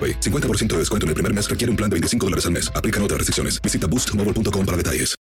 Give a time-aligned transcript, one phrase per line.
[0.00, 0.20] AroPay.
[0.20, 2.72] 50% de descuento en el primer mes requiere un plan de 25 dólares al mes.
[2.74, 3.60] Aplican otras restricciones.
[3.60, 5.20] Visita boostmobile.com para detalles.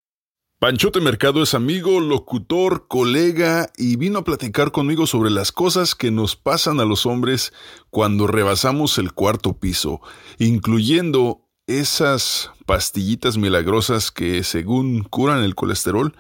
[0.61, 6.11] Panchote Mercado es amigo, locutor, colega y vino a platicar conmigo sobre las cosas que
[6.11, 7.53] nos pasan a los hombres
[7.91, 10.01] cuando rebasamos el cuarto piso,
[10.39, 16.17] incluyendo esas pastillitas milagrosas que según curan el colesterol,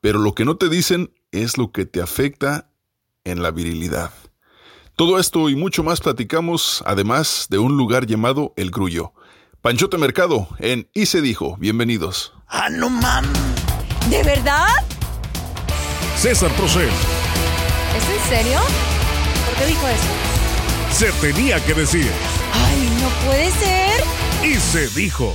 [0.00, 2.70] pero lo que no te dicen es lo que te afecta
[3.24, 4.12] en la virilidad.
[4.96, 9.12] Todo esto y mucho más platicamos, además de un lugar llamado El Grullo.
[9.62, 11.56] Panchote Mercado en Y se dijo.
[11.58, 12.34] Bienvenidos.
[12.48, 13.30] ¡Ah, no mames!
[14.10, 14.66] ¿De verdad?
[16.16, 16.88] César Procel.
[17.96, 18.58] ¿Es en serio?
[19.46, 20.92] ¿Por qué dijo eso?
[20.92, 22.10] Se tenía que decir.
[22.52, 24.04] ¡Ay, no puede ser!
[24.44, 25.34] Y se dijo.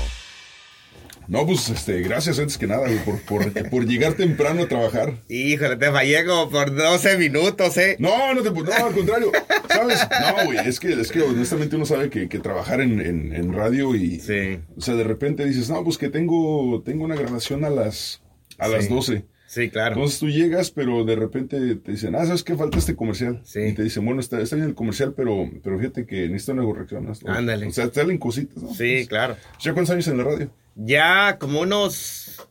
[1.28, 5.14] No, pues este, gracias antes que nada güey, por, por, por llegar temprano a trabajar.
[5.28, 7.96] Híjole, te fallé como por 12 minutos, ¿eh?
[8.00, 9.32] No, no, te, no al contrario.
[9.70, 10.00] ¿Sabes?
[10.10, 13.54] No, güey, es que, es que honestamente uno sabe que, que trabajar en, en, en,
[13.54, 14.20] radio y.
[14.20, 14.60] Sí.
[14.78, 18.22] O sea, de repente dices, no, pues que tengo, tengo una grabación a las,
[18.58, 18.94] a las Sí.
[18.94, 19.26] 12.
[19.56, 19.96] Sí, claro.
[19.96, 22.58] Entonces tú llegas, pero de repente te dicen, ah, ¿sabes qué?
[22.58, 23.40] Falta este comercial.
[23.46, 23.62] Sí.
[23.62, 26.64] Y te dicen, bueno, está, está bien el comercial, pero, pero fíjate que necesita una
[26.66, 27.06] corrección.
[27.06, 27.14] ¿no?
[27.32, 27.68] Ándale.
[27.68, 28.74] O sea, te salen cositas, ¿no?
[28.74, 29.38] Sí, claro.
[29.62, 30.52] ¿Ya cuántos años en la radio?
[30.76, 32.46] Ya como unos.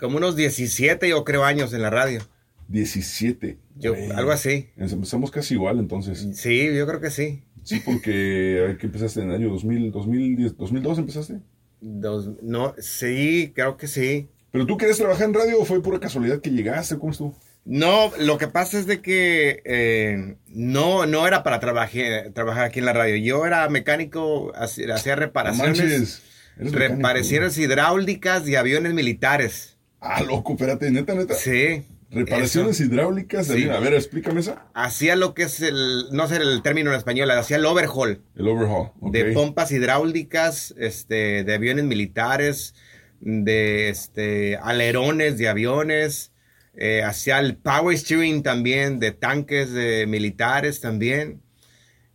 [0.00, 2.20] Como unos 17, yo creo, años en la radio.
[2.66, 3.56] 17.
[3.76, 4.10] Yo, Güey.
[4.10, 4.70] algo así.
[4.76, 6.26] Empezamos casi igual, entonces.
[6.34, 7.44] Sí, yo creo que sí.
[7.62, 11.40] Sí, porque ¿qué empezaste en el año 2000, 2010, 2002 empezaste.
[11.80, 14.30] Dos, no, sí, creo que sí.
[14.54, 16.96] ¿Pero tú querías trabajar en radio o fue pura casualidad que llegaste?
[16.96, 17.34] ¿Cómo estuvo?
[17.64, 22.78] No, lo que pasa es de que eh, no, no era para trabajar, trabajar aquí
[22.78, 23.16] en la radio.
[23.16, 26.22] Yo era mecánico, hacía reparaciones,
[26.56, 29.76] reparaciones hidráulicas de aviones militares.
[30.00, 31.34] Ah, loco, espérate, neta, neta.
[31.34, 31.82] Sí.
[32.12, 32.84] Reparaciones eso.
[32.84, 33.48] hidráulicas.
[33.48, 33.68] de Sí.
[33.68, 34.66] A ver, explícame esa.
[34.72, 38.46] Hacía lo que es el, no sé el término en español, hacía el overhaul El
[38.46, 38.90] overhaul.
[39.10, 42.76] de pompas hidráulicas, este, de aviones militares,
[43.20, 46.32] de este, alerones de aviones,
[46.76, 51.40] eh, hacía el power steering también de tanques de militares también.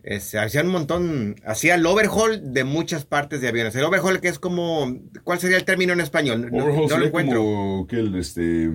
[0.02, 3.74] Este, hacía un montón, hacía el overhaul de muchas partes de aviones.
[3.76, 6.48] El overhaul que es como, ¿cuál sería el término en español?
[6.50, 7.38] No, Overhaul no lo encuentro.
[7.40, 8.70] como que el este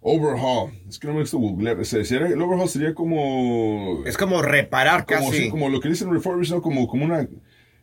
[0.00, 0.72] overhaul.
[0.88, 1.78] Es que no me gusta googlear.
[1.78, 5.44] O sea, el overhaul sería como Es como reparar como, casi.
[5.44, 6.62] sí, como lo que dicen refurbish, ¿no?
[6.62, 7.28] Como, como una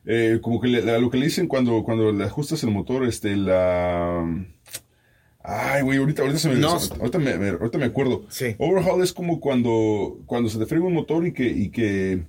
[0.09, 3.35] eh, como que le- lo que le dicen cuando, cuando le ajustas el motor, este,
[3.35, 4.25] la
[5.43, 6.71] Ay, güey, ahorita, ahorita, se me, No.
[6.99, 8.25] ahorita, me, me- ahorita me acuerdo.
[8.29, 8.55] Sí.
[8.57, 12.25] Overhaul es como cuando, cuando se te frega un motor y que, y que,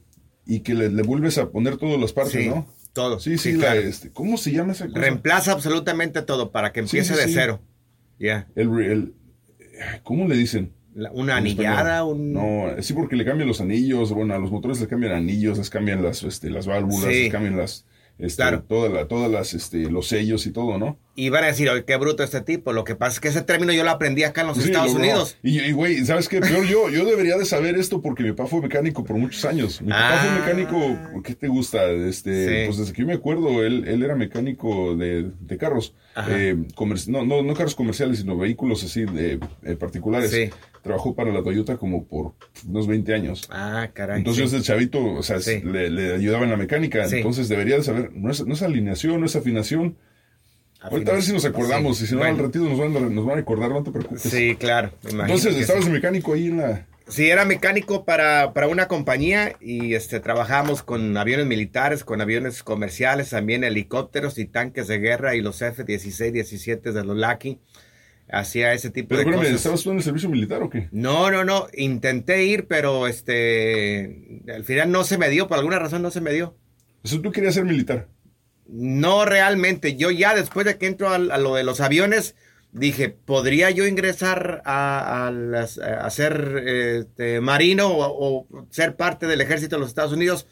[0.47, 2.67] y que le, le vuelves a poner todas las partes, Sí, ¿no?
[2.93, 3.19] todo.
[3.19, 3.81] Sí, sí, Sí, la, claro.
[3.81, 5.01] este, ¿cómo se llama esa cosa?
[5.01, 7.61] Reemplaza absolutamente todo para que empiece de cero.
[8.21, 8.47] Ya.
[8.55, 9.15] El-
[10.05, 10.73] ¿Cómo le dicen?
[10.99, 12.33] La- Una anillada, un...
[12.33, 15.71] No, sí, porque le cambian los anillos, bueno, a los motores les cambian anillos, les
[15.71, 17.23] cambian las, este, las válvulas, Sí.
[17.25, 17.87] les cambian las,
[18.19, 18.63] este, Claro.
[18.65, 20.99] toda la- todas las, este, los sellos y todo, ¿no?
[21.21, 22.73] Y van a decir, oye, qué bruto este tipo.
[22.73, 24.93] Lo que pasa es que ese término yo lo aprendí acá en los Sí, Estados
[24.93, 25.37] lo- Unidos.
[25.43, 26.41] Y, y, güey, ¿sabes qué?
[26.41, 29.83] Peor yo, yo debería de saber esto porque mi papá fue mecánico por muchos años.
[29.83, 30.19] Mi papá Ah.
[30.25, 31.91] fue mecánico, ¿qué te gusta?
[31.91, 32.67] Este, Sí.
[32.67, 35.93] Pues desde que yo me acuerdo, él, él era mecánico de, de carros.
[36.29, 36.57] Eh,
[37.09, 40.31] no, no, no carros comerciales, sino vehículos así de, eh, particulares.
[40.31, 40.51] Sí.
[40.83, 42.35] Trabajó para la Toyota como por
[42.69, 43.49] unos 20 años.
[43.51, 44.19] Ah, caray.
[44.19, 47.05] Entonces desde chavito, o sea, le, le ayudaba en la mecánica.
[47.09, 49.97] Entonces debería de saber, no es, no es alineación, no es afinación.
[50.81, 52.05] Ahorita a ver si nos acordamos, Sí.
[52.05, 52.37] y si no, Bueno.
[52.37, 54.23] al ratito nos van, a- nos van a acordar, no te preocupes.
[54.23, 54.93] Sí, claro.
[55.09, 55.91] Entonces, estabas sí.
[55.91, 56.87] mecánico ahí en la...
[57.09, 62.63] Sí, era mecánico para, para una compañía y este, trabajamos con aviones militares, con aviones
[62.63, 67.59] comerciales, también helicópteros y tanques de guerra y los F-16, 17 de los Lucky.
[68.31, 69.53] Hacía ese tipo Pero de cosas.
[69.55, 70.89] ¿estabas tú en el servicio militar o qué?
[70.93, 71.67] No, no, no.
[71.73, 75.49] Intenté ir, pero este, al final no se me dio.
[75.49, 76.55] Por alguna razón no se me dio.
[77.03, 78.07] Eso tú querías ser militar.
[78.69, 79.97] No realmente.
[79.97, 82.35] Yo ya después de que entro a, lo de los aviones,
[82.73, 89.27] dije, ¿podría yo ingresar a, a las- a ser este, marino o, o ser parte
[89.27, 90.47] del ejército de los Estados Unidos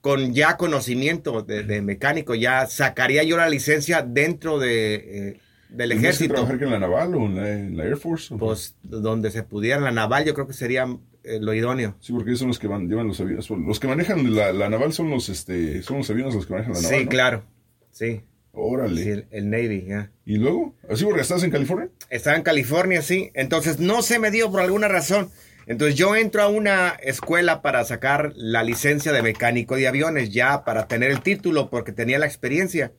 [0.00, 2.34] con ya conocimiento de, de mecánico?
[2.34, 6.34] Ya sacaría yo la licencia dentro de, eh, del ¿Tenías que ejército.
[6.34, 8.32] trabajar en la naval o en la, en la Air Force?
[8.32, 10.86] o- Pues donde se pudiera, en la naval, yo creo que sería
[11.24, 11.96] eh, lo idóneo.
[12.00, 13.48] Sí, porque ellos son los que van, llevan los aviones.
[13.50, 16.74] Los que manejan la, la naval son los, este, son los aviones los que manejan
[16.74, 17.10] la naval, Sí, ¿no?
[17.10, 17.44] claro.
[17.90, 18.22] Sí.
[18.52, 19.02] Órale.
[19.02, 20.10] Sí, el, el Navy, ya.
[20.24, 20.74] ¿Y luego?
[20.88, 21.88] ¿Así porque estás en California?
[22.08, 23.30] Estaba en California, sí.
[23.34, 25.30] Entonces no se me dio por alguna razón.
[25.66, 30.64] Entonces yo entro a una escuela para sacar la licencia de mecánico de aviones, ya
[30.64, 32.92] para tener el título, porque tenía la experiencia.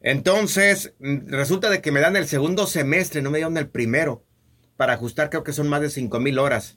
[0.00, 4.24] Entonces mm, resulta de que me dan el segundo semestre, no me dieron el primero,
[4.76, 6.76] para ajustar creo que son más de 5 mil horas.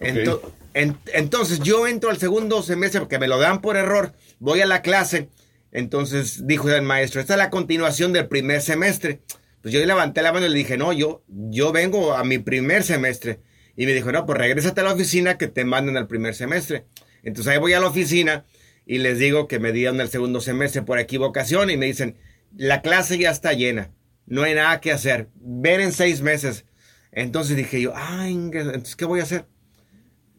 [0.00, 0.40] Ento-
[0.74, 4.66] en- entonces yo entro al segundo semestre porque me lo dan por error, voy a
[4.66, 5.28] la clase,
[5.72, 9.20] entonces dijo el maestro, esta es la continuación del primer semestre.
[9.62, 12.84] Pues yo levanté la mano y le dije, no, yo, yo vengo a mi primer
[12.84, 13.40] semestre.
[13.76, 16.86] Y me dijo, no, pues regrésate a la oficina que te manden al primer semestre.
[17.22, 18.44] Entonces ahí voy a la oficina
[18.86, 22.16] y les digo que me dieron el segundo semestre por equivocación y me dicen,
[22.56, 23.90] la clase ya está llena,
[24.26, 26.64] no hay nada que hacer, ven en seis meses.
[27.12, 29.46] Entonces dije yo, ay, entonces, ¿qué voy a hacer?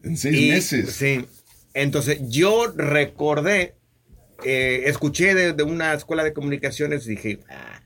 [0.02, 0.92] En seis Y- meses.
[0.92, 1.26] Sí.
[1.74, 3.76] Entonces yo recordé,
[4.44, 7.82] eh, escuché de, de una escuela de comunicaciones y dije, "Ah",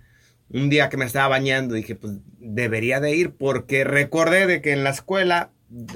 [0.49, 4.73] un día que me estaba bañando, dije, pues debería de ir porque recordé de que
[4.73, 5.51] en la escuela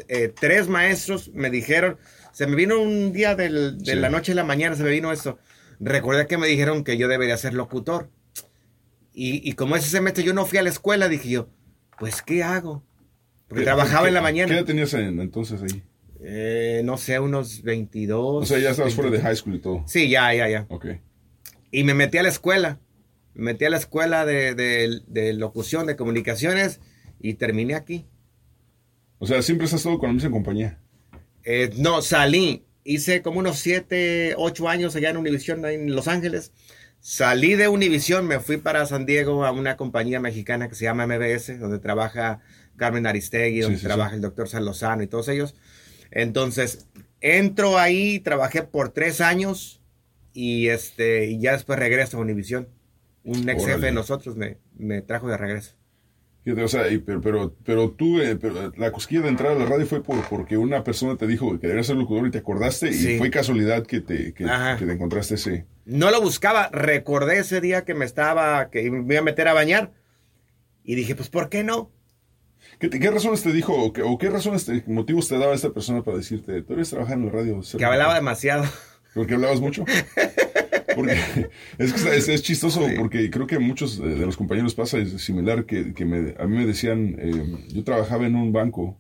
[0.09, 1.99] eh, tres maestros me dijeron,
[2.33, 3.99] se me vino un día del- de Sí.
[3.99, 5.39] la noche a la mañana, se me vino esto.
[5.79, 8.11] Recordé que me dijeron que yo debería ser locutor.
[9.13, 11.49] Y, y como ese semestre yo no fui a la escuela, dije yo,
[11.99, 12.85] pues ¿qué hago?
[13.47, 14.55] Porque ¿Qué- trabajaba qué- en la ¿Qué mañana.
[14.55, 15.83] edad tenías en- entonces ahí?
[16.21, 18.43] Eh, no sé, unos 22.
[18.43, 19.03] O sea, ya estabas 20.
[19.03, 19.85] fuera de high school y todo.
[19.87, 20.67] Sí, ya, ya, ya.
[20.69, 20.87] Ok.
[21.71, 22.81] Y me metí a la escuela.
[23.35, 26.81] Me metí a la escuela de, de- de locución, de comunicaciones
[27.21, 28.07] y terminé aquí.
[29.19, 30.79] O sea, siempre has estado con la misma compañía.
[31.45, 32.65] Eh, no, salí.
[32.85, 36.53] Hice como unos 7, 8 años allá en Univision, ahí en Los Ángeles.
[37.01, 41.07] Salí de Univision, me fui para San Diego a una compañía mexicana que se llama
[41.07, 42.41] MBS, donde trabaja
[42.77, 44.17] Carmen Aristegui, donde sí, trabaja sí.
[44.17, 45.55] el doctor San Lozano y todos ellos.
[46.11, 46.89] Entonces,
[47.21, 49.81] entro ahí, trabajé por tres años
[50.33, 52.69] y, este, y ya después regreso a Univision.
[53.25, 55.75] Un ex jefe de nosotros me, me trajo de regreso.
[56.65, 59.85] O sea, pero, pero, pero tú, eh, pero la cosquilla de entrar a la radio
[59.85, 63.15] fue por, porque una persona te dijo que debías ser locutor y te acordaste Sí.
[63.15, 65.67] y fue casualidad que te, que te encontraste ese.
[65.85, 69.53] No lo buscaba, recordé ese día que me estaba, que me iba a meter a
[69.53, 69.93] bañar
[70.85, 71.91] y dije, pues, ¿por qué no?
[72.79, 75.55] ¿Qué, te- qué razones te dijo o qué, o qué razones, te- motivos te daba
[75.55, 77.61] esta persona para decirte, tú debes trabajar en la radio?
[77.77, 78.15] Que hablaba locutor"?
[78.15, 78.65] demasiado.
[79.15, 79.85] ¿Porque hablabas mucho?
[80.95, 81.13] Porque
[81.79, 85.65] es, que es, es chistoso porque creo que muchos de los compañeros pasa es similar
[85.65, 88.97] que, que me- a mí me decían, eh, yo trabajaba en un banco,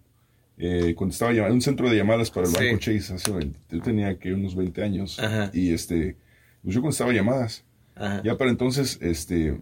[0.58, 2.64] eh, cuando estaba llamando, un centro de llamadas para el Sí.
[2.64, 5.50] banco Chase, hace 20 yo tenía que unos 20 años Ajá.
[5.52, 6.16] y este,
[6.62, 7.64] pues yo contestaba llamadas.
[7.94, 8.22] Ajá.
[8.24, 9.60] Ya para entonces, este,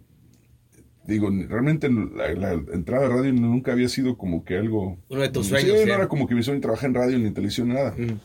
[1.07, 4.99] digo, realmente la, la entrada a radio nunca había sido como que algo...
[5.09, 5.91] Uno de tus Sí, sueños, no sí.
[5.91, 7.95] era como que mi sueño trabajar en radio, ni en televisión, nada.
[7.97, 8.19] Mm.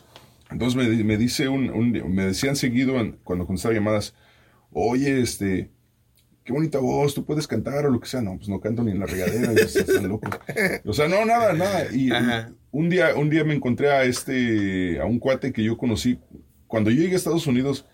[0.52, 4.14] Entonces me, me dice un, un- me decían seguido en- cuando contestaba llamadas,
[4.70, 5.70] oye, este,
[6.44, 8.20] qué bonita voz, tú puedes cantar o lo que sea.
[8.20, 10.30] No, pues no canto ni en la regadera, están locos.
[10.84, 11.86] O sea, no, nada, nada.
[11.92, 12.52] Y Ajá.
[12.70, 16.18] un día, un día me encontré a este, a un cuate que yo conocí
[16.66, 17.86] cuando yo llegué a Estados Unidos.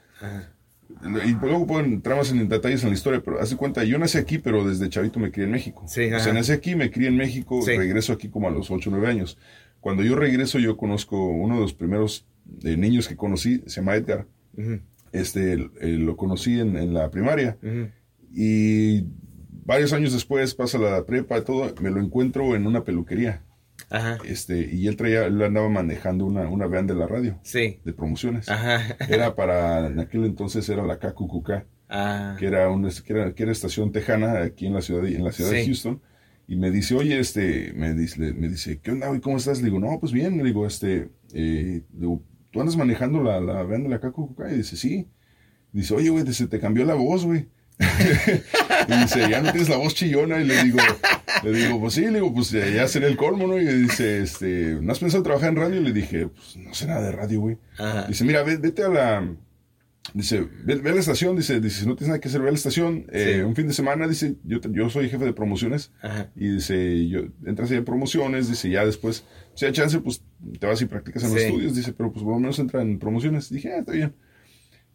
[1.25, 3.99] Y luego puedo entrar más en detalles en la historia, pero haz de cuenta, yo
[3.99, 5.85] nací aquí, pero desde chavito me crié en México.
[5.87, 7.76] Sí, o sea, nací aquí, me crié en México, Sí.
[7.76, 9.38] regreso aquí como a los 8 o 9 años.
[9.81, 12.26] Cuando yo regreso, yo conozco uno de los primeros
[12.64, 14.26] eh, niños que conocí, se llama Edgar.
[15.12, 17.57] Este, eh, lo conocí en, en la primaria
[18.35, 19.05] y
[19.64, 23.43] varios años después, pasa la prepa y todo, me lo encuentro en una peluquería.
[23.90, 24.18] Ajá.
[24.25, 27.38] Este, y él traía, él andaba manejando una, una van de la radio.
[27.42, 27.80] Sí.
[27.85, 28.49] De promociones.
[28.49, 28.97] Ajá.
[29.09, 32.37] Era para, en aquel entonces era la KQQK, Ah.
[32.38, 35.33] que era una, que era, que era estación tejana aquí en la ciudad, en la
[35.33, 35.64] ciudad de.
[35.64, 36.02] Houston.
[36.47, 39.21] Y me dice, oye, este, me dice, me dice, ¿qué onda, güey?
[39.21, 39.59] ¿Cómo estás?
[39.59, 40.37] Le digo, no, pues bien.
[40.38, 44.40] Le digo, este, eh, digo, ¿tú andas manejando la, la van de la KQQK?
[44.52, 45.09] Y dice, sí.
[45.73, 47.49] Dice, oye, güey, se te cambió la voz, güey.
[48.89, 50.41] y dice, ya no tienes la voz chillona.
[50.41, 50.79] Y le digo,
[51.45, 53.59] le digo, pues sí, le digo, pues ya sería el colmo, ¿no?
[53.61, 55.81] Y dice, este, ¿no has pensado trabajar en radio?
[55.81, 57.59] Y le dije, pues no sé nada de radio, güey.
[58.09, 59.35] Dice, mira, ve- vete a la.
[60.15, 61.37] Dice, ve, ve a la estación.
[61.37, 63.05] Dice, dice, no tienes nada que hacer, ve a la estación.
[63.13, 63.41] Eh, Sí.
[63.43, 65.93] un fin de semana, dice, yo, yo soy jefe de promociones.
[66.01, 66.31] Ajá.
[66.35, 68.49] Y dice, yo, entras ahí en promociones.
[68.49, 70.23] Dice, ya después, si hay chance, pues
[70.59, 71.77] te vas y practicas en los estudios.
[71.77, 73.51] Dice, pero pues por lo menos entra en promociones.
[73.51, 74.15] Dije, ah, está bien.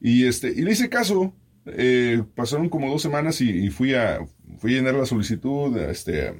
[0.01, 1.33] Y, este, y le hice caso.
[1.65, 4.19] Eh, pasaron como dos semanas y, y fui, a,
[4.57, 5.77] fui a llenar la solicitud.
[5.77, 6.33] Este,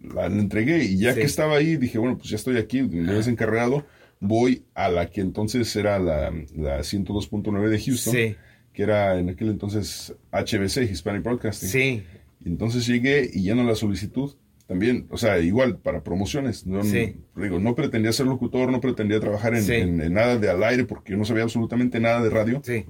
[0.00, 1.20] la entregué y ya Sí.
[1.20, 3.86] que estaba ahí, dije, bueno, pues ya estoy aquí, me habías encargado.
[4.20, 8.36] Voy a la que entonces era la, la 102.9 de Houston, Sí.
[8.72, 11.68] que era en aquel entonces HBC, Hispanic Broadcasting.
[11.68, 12.02] Sí.
[12.44, 14.34] Y entonces llegué y lleno la solicitud.
[14.66, 16.66] También, o sea, igual para promociones.
[16.66, 17.14] No, Sí.
[17.36, 19.72] digo, no pretendía ser locutor, no pretendía trabajar en, Sí.
[19.74, 22.60] en- en nada de al aire porque yo no sabía absolutamente nada de radio.
[22.64, 22.84] Sí.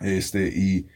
[0.00, 0.86] Este, y,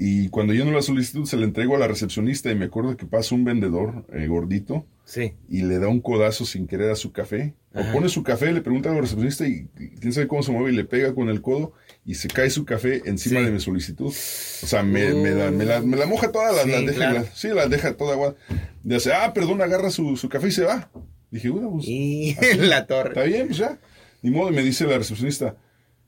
[0.00, 3.04] y cuando lleno la solicitud se la entrego a la recepcionista y me acuerdo que
[3.04, 5.32] pasa un vendedor eh, gordito Sí.
[5.48, 7.54] y le da un codazo sin querer a su café.
[7.74, 7.90] Ajá.
[7.90, 10.52] O pone su café, le pregunta a la recepcionista y y quién sabe cómo se
[10.52, 11.72] mueve y le pega con el codo
[12.04, 13.46] y se cae su café encima Sí.
[13.46, 14.06] de mi solicitud.
[14.06, 16.92] O sea, me, me la, me la- me la moja toda, la, Sí, la deja,
[16.94, 17.14] claro.
[17.14, 18.36] la- sí, la deja toda agua.
[18.84, 20.90] Dice, ah, perdón, agarra su, su café y se va.
[21.30, 23.08] Dije, bueno, pues Y así, la torre.
[23.10, 23.78] está bien, pues ya.
[24.22, 25.56] Ni modo, y me dice la recepcionista,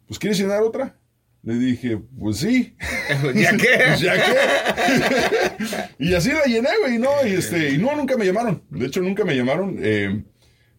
[0.06, 0.97] pues ¿quieres llenar otra?
[1.42, 2.76] Le dije, pues sí.
[3.35, 3.68] ¿Ya qué?
[4.00, 5.85] Ya qué.
[6.04, 7.11] y así la llené, güey, ¿no?
[7.26, 8.62] Y, este, y no, nunca me llamaron.
[8.70, 9.78] De hecho, nunca me llamaron.
[9.80, 10.23] Eh,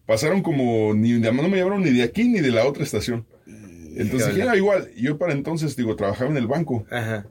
[0.06, 3.26] pasaron como, ni, no me llamaron ni de aquí ni de la otra estación.
[3.94, 4.50] Entonces dije, Híjole.
[4.50, 6.86] "Ah, igual, yo para entonces, digo, trabajaba en el banco.
[6.90, 7.26] Ajá.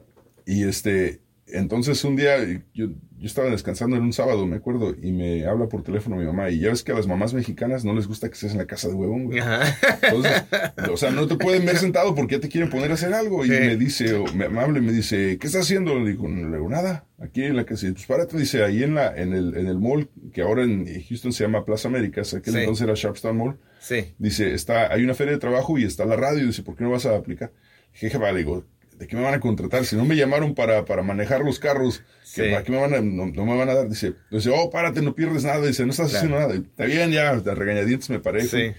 [0.45, 2.35] Y este, entonces un día
[2.73, 2.89] yo,
[3.21, 6.49] yo estaba descansando en un sábado, me acuerdo, y me habla por teléfono mi mamá.
[6.49, 8.65] Y ya ves que a las mamás mexicanas no les gusta que estés en la
[8.65, 9.39] casa de huevón, güey.
[9.39, 9.77] Ajá.
[10.01, 10.43] Entonces,
[10.91, 13.45] o sea, no te pueden ver sentado porque ya te quieren poner a hacer algo.
[13.45, 15.99] Y me dice, o me, me habla y me dice, ¿qué estás haciendo?
[15.99, 17.05] Le digo, no le digo nada.
[17.19, 20.09] Aquí en la casa, pues párate, dice, ahí en la, en el, en el mall,
[20.33, 22.59] que ahora en Houston se llama Plaza Américas, aquel Sí.
[22.61, 23.59] entonces era Sharpstown Mall.
[23.79, 24.15] Sí.
[24.17, 26.43] Dice, está, hay una feria de trabajo y está la radio.
[26.47, 27.51] Dice, ¿por qué no vas a aplicar?
[27.93, 28.65] Dije, jefa, le digo,
[29.01, 29.83] ¿de qué me van a contratar?
[29.83, 32.03] Si no me llamaron para, para manejar los carros,
[32.35, 32.51] ¿que Sí.
[32.51, 33.89] ¿para qué me van a, no, no me van a dar?
[33.89, 35.65] Dice, dice, oh, párate, no pierdes nada.
[35.65, 36.25] Dice, no estás Claro.
[36.27, 36.53] haciendo nada.
[36.55, 38.21] Está bien, ya, de regañadientes me.
[38.41, 38.47] Sí.
[38.47, 38.73] fui.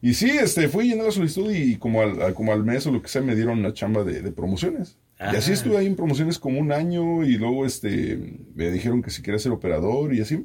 [0.00, 3.02] Y sí, este, fui llenar la solicitud y como al, como al mes o lo
[3.02, 4.96] que sea me dieron una chamba de, de promociones.
[5.20, 8.18] Y así estuve ahí en promociones como un año y luego este,
[8.54, 10.40] me dijeron que si quería ser operador y así.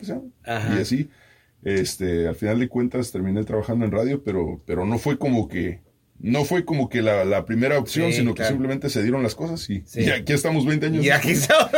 [0.46, 0.76] Ajá.
[0.76, 1.10] Y así,
[1.64, 5.82] este, al final de cuentas terminé trabajando en radio, pero, pero no fue como que,
[6.20, 9.36] no fue como que la, la primera opción, Sí, sino que simplemente se dieron las
[9.36, 10.02] cosas y, Sí.
[10.02, 11.06] y aquí estamos 20 años.
[11.06, 11.70] Y aquí está.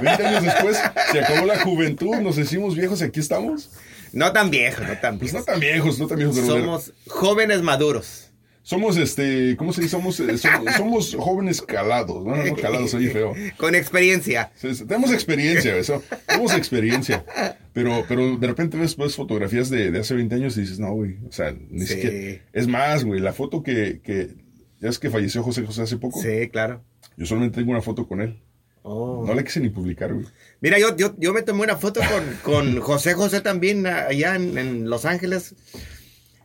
[0.00, 0.76] 20 años después,
[1.12, 3.70] se acabó la juventud, nos hicimos viejos y aquí estamos.
[4.12, 5.38] No tan viejo, no tan Pues viejo.
[5.38, 8.27] no tan viejos, no tan viejos, Somos jóvenes maduros.
[8.68, 9.92] Somos, este, ¿cómo se dice?
[9.92, 12.22] Somos, eh, somos, somos jóvenes calados.
[12.22, 13.32] No, calados, oye feo.
[13.56, 14.52] Con experiencia.
[14.56, 16.02] Sí, Tenemos experiencia, eso.
[16.26, 17.24] Tenemos experiencia.
[17.72, 20.92] Pero, pero de repente ves, ves fotografías de, de hace 20 años y dices, no,
[20.92, 21.16] güey.
[21.26, 21.94] O sea, ni Sí.
[21.94, 22.42] siquiera.
[22.52, 24.34] Es más, güey, la foto que, que.
[24.80, 26.20] Ya es que falleció José José hace poco.
[26.20, 26.84] Sí, claro.
[27.16, 28.38] Yo solamente tengo una foto con él.
[28.82, 29.24] Oh.
[29.26, 30.26] No la quise ni publicar, güey.
[30.60, 34.58] Mira, yo, yo, yo me tomé una foto con, con José José también allá en,
[34.58, 35.54] en Los Ángeles.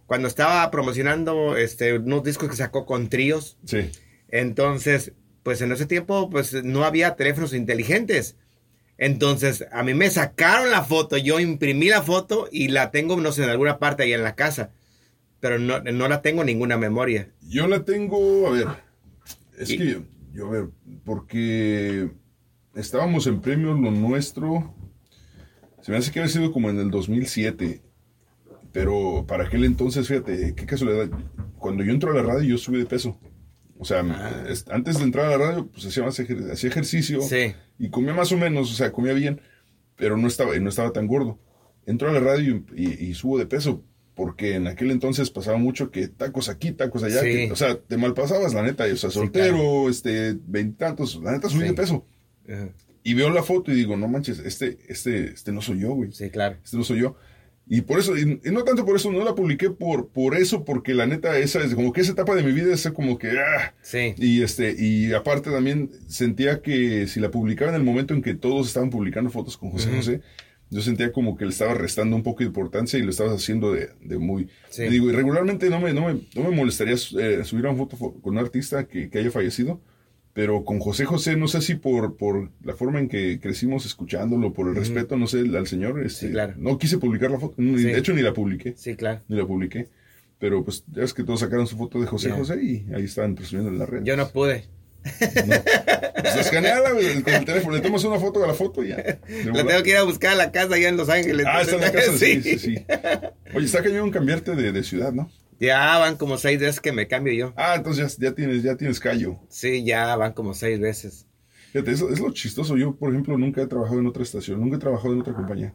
[0.06, 3.58] Cuando estaba promocionando este, unos discos que sacó con tríos.
[3.66, 3.90] Sí.
[4.30, 8.36] Entonces, pues en ese tiempo, pues no había teléfonos inteligentes.
[8.98, 13.32] Entonces, a mí me sacaron la foto, yo imprimí la foto y la tengo, no
[13.32, 14.72] sé, en alguna parte ahí en la casa.
[15.40, 17.30] Pero no, no la tengo en ninguna memoria.
[17.42, 18.68] Yo la tengo, a ver.
[19.58, 20.00] Es Y- que yo,
[20.34, 20.70] yo, a ver,
[21.04, 22.10] porque
[22.76, 24.74] estábamos en premios lo nuestro.
[25.82, 27.82] Se me hace que había sido como en el 2007.
[28.74, 31.10] Pero para aquel entonces, fíjate, qué casualidad.
[31.58, 33.18] Cuando yo entro a la radio, yo subí de peso.
[33.78, 34.04] O sea,
[34.50, 37.54] es- antes de entrar a la radio, pues hacía, más ejer- hacía ejercicio Sí.
[37.80, 39.42] y comía más o menos, o sea, comía bien,
[39.96, 41.40] pero no estaba, no estaba tan gordo.
[41.86, 43.84] Entro a la radio y, y- y subo de peso,
[44.16, 47.28] porque en aquel entonces pasaba mucho que tacos aquí, tacos allá, Sí.
[47.28, 49.90] que- o sea, te malpasabas, la neta, o sea, Sí, soltero, claro.
[49.90, 52.06] este, veintitantos, la neta subí de peso.
[52.48, 52.70] Ajá.
[53.04, 56.12] Y veo la foto y digo, no manches, este, este, este no soy yo, güey.
[56.14, 56.58] Sí, claro.
[56.64, 57.18] Este no soy yo.
[57.66, 60.66] Y por eso, y, y no tanto por eso, no la publiqué por, por eso,
[60.66, 63.32] porque la neta, esa es como que esa etapa de mi vida es como que,
[63.40, 64.14] ah, Sí.
[64.18, 68.34] y este, y aparte también sentía que si la publicaba en el momento en que
[68.36, 69.90] todos estaban publicando fotos con José.
[69.96, 70.22] José,
[70.70, 73.72] yo sentía como que le estaba restando un poco de importancia y lo estabas haciendo
[73.72, 74.50] de, de muy...
[74.70, 74.84] Sí.
[74.90, 78.20] Digo, y regularmente no me, no me, no me molestaría eh, subir una foto fo-
[78.22, 79.80] con un artista que, que haya fallecido,
[80.34, 84.52] pero con José José, no sé si por, por la forma en que crecimos escuchándolo,
[84.54, 86.54] por el respeto, no sé, al señor, este, Sí, claro.
[86.58, 87.84] no quise publicar la foto, Sí.
[87.84, 89.22] de hecho ni la publiqué, Sí, claro.
[89.28, 89.88] ni la publiqué.
[90.40, 92.32] Pero pues ya es que todos sacaron su foto de José.
[92.32, 94.04] José y ahí estaban presumiendo en la red.
[94.04, 94.66] Yo no pude.
[95.04, 97.00] Pues escaneala con
[97.34, 98.98] el teléfono, le tomas una foto a la foto y ya.
[98.98, 101.46] La tengo que ir a buscar a la casa allá en Los Ángeles.
[101.48, 102.58] Ah, está en la casa, sí, sí.
[102.58, 102.86] sí, sí.
[103.54, 105.30] Oye, está cañón cambiarte de, de ciudad, ¿no?
[105.60, 107.54] Ya van como seis veces que me cambio yo.
[107.56, 109.40] Ah, entonces ya, ya tienes, ya tienes callo.
[109.50, 111.28] Sí, ya van como seis veces.
[111.72, 112.78] Fíjate, eso es lo chistoso.
[112.78, 115.74] Yo, por ejemplo, nunca he trabajado en otra estación, nunca he trabajado en otra compañía.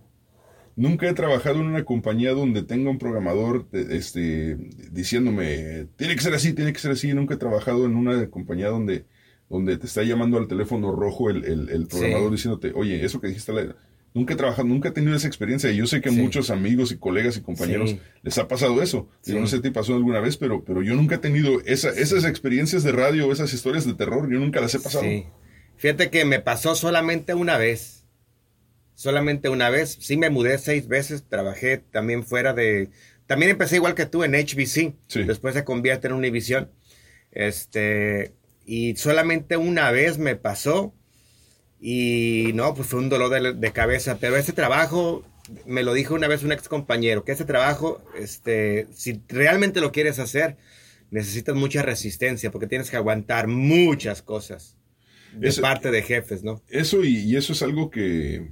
[0.76, 4.56] Nunca he trabajado en una compañía donde tenga un programador eh, este,
[4.92, 7.12] diciéndome, tiene que ser así, tiene que ser así.
[7.14, 9.04] Nunca he trabajado en una compañía donde,
[9.48, 12.36] donde te está llamando al teléfono rojo el, el- el programador Sí.
[12.36, 13.74] diciéndote, oye, eso que dijiste, la-
[14.14, 15.70] nunca he trabajado, nunca he tenido esa experiencia.
[15.70, 16.18] Y yo sé que a Sí.
[16.18, 18.00] muchos amigos y colegas y compañeros Sí.
[18.22, 19.08] les ha pasado eso.
[19.22, 19.32] Sí.
[19.34, 22.24] no sé si te pasó alguna vez, pero, pero yo nunca he tenido esa, esas
[22.24, 25.04] experiencias de radio, esas historias de terror, yo nunca las he pasado.
[25.04, 25.26] Sí.
[25.76, 28.06] Fíjate que me pasó solamente una vez.
[28.94, 29.96] Solamente una vez.
[30.00, 31.24] Sí me mudé seis veces.
[31.28, 32.90] Trabajé también fuera de...
[33.28, 34.96] También empecé igual que tú en HBC.
[35.06, 35.22] Sí.
[35.22, 36.70] Después se convierte en Univision.
[37.30, 38.34] Este...
[38.66, 40.94] Y solamente una vez me pasó.
[41.80, 44.18] Y no, pues fue un dolor de, de cabeza.
[44.20, 45.24] Pero ese trabajo,
[45.66, 49.92] me lo dijo una vez un ex compañero, que ese trabajo, este, si realmente lo
[49.92, 50.56] quieres hacer,
[51.10, 54.76] necesitas mucha resistencia porque tienes que aguantar muchas cosas
[55.34, 56.62] de Eso- parte de jefes, ¿no?
[56.68, 58.50] Eso y, y eso es algo que,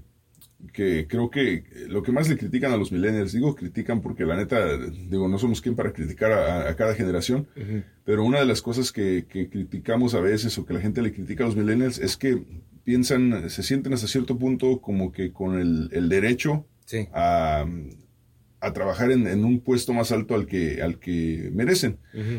[0.73, 4.37] que creo que lo que más le critican a los millennials, digo critican porque la
[4.37, 7.47] neta, digo, no somos quien para criticar a, a cada generación,
[8.05, 11.13] pero una de las cosas que, que criticamos a veces o que la gente le
[11.13, 12.43] critica a los millennials es que
[12.87, 17.09] piensan, se sienten hasta cierto punto como que con el, el derecho Sí.
[17.13, 17.67] a,
[18.61, 21.99] a trabajar en, en un puesto más alto al que, al que merecen.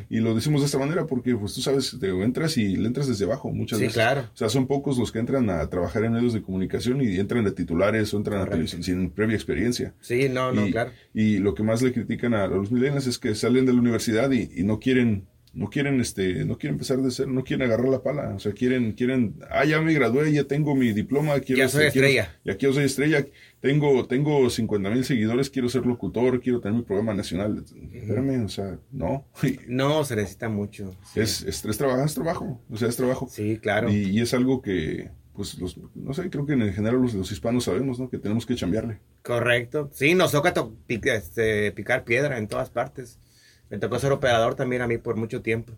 [0.10, 3.08] Y lo decimos de esta manera porque, pues tú sabes, te entras y le entras
[3.10, 3.96] desde abajo muchas Sí, veces.
[3.96, 4.22] claro.
[4.34, 7.44] O sea, son pocos los que entran a trabajar en medios de comunicación y entran
[7.44, 9.94] de titulares o entran a televisión sin previa experiencia.
[10.00, 10.92] Sí, no, no, y, claro.
[11.14, 14.32] y lo que más le critican a, los millennials es que salen de la universidad
[14.32, 15.28] y, y no quieren
[15.58, 18.52] no quieren este no quieren empezar de cero no quieren agarrar la pala o sea
[18.54, 22.08] quieren quieren ah ya me gradué ya tengo mi diploma quiero Ya soy este, quiero-
[22.08, 22.40] estrella.
[22.46, 23.26] ya quiero soy estrella
[23.60, 28.50] tengo tengo 50 mil seguidores quiero ser locutor quiero tener mi programa nacional espérame o
[28.50, 29.26] sea no
[29.68, 30.96] No, se necesita mucho.
[31.14, 33.90] Sí, es, es, es trabajo es trabajo o sea es trabajo Sí, claro.
[33.90, 37.32] y, y es algo que pues los no sé creo que en general los, los
[37.32, 39.90] hispanos sabemos no que tenemos que chambearle Correcto.
[39.94, 43.20] Sí, nos toca to- pic- este, picar piedra en todas partes.
[43.70, 45.74] Me tocó ser operador también a mí por mucho tiempo.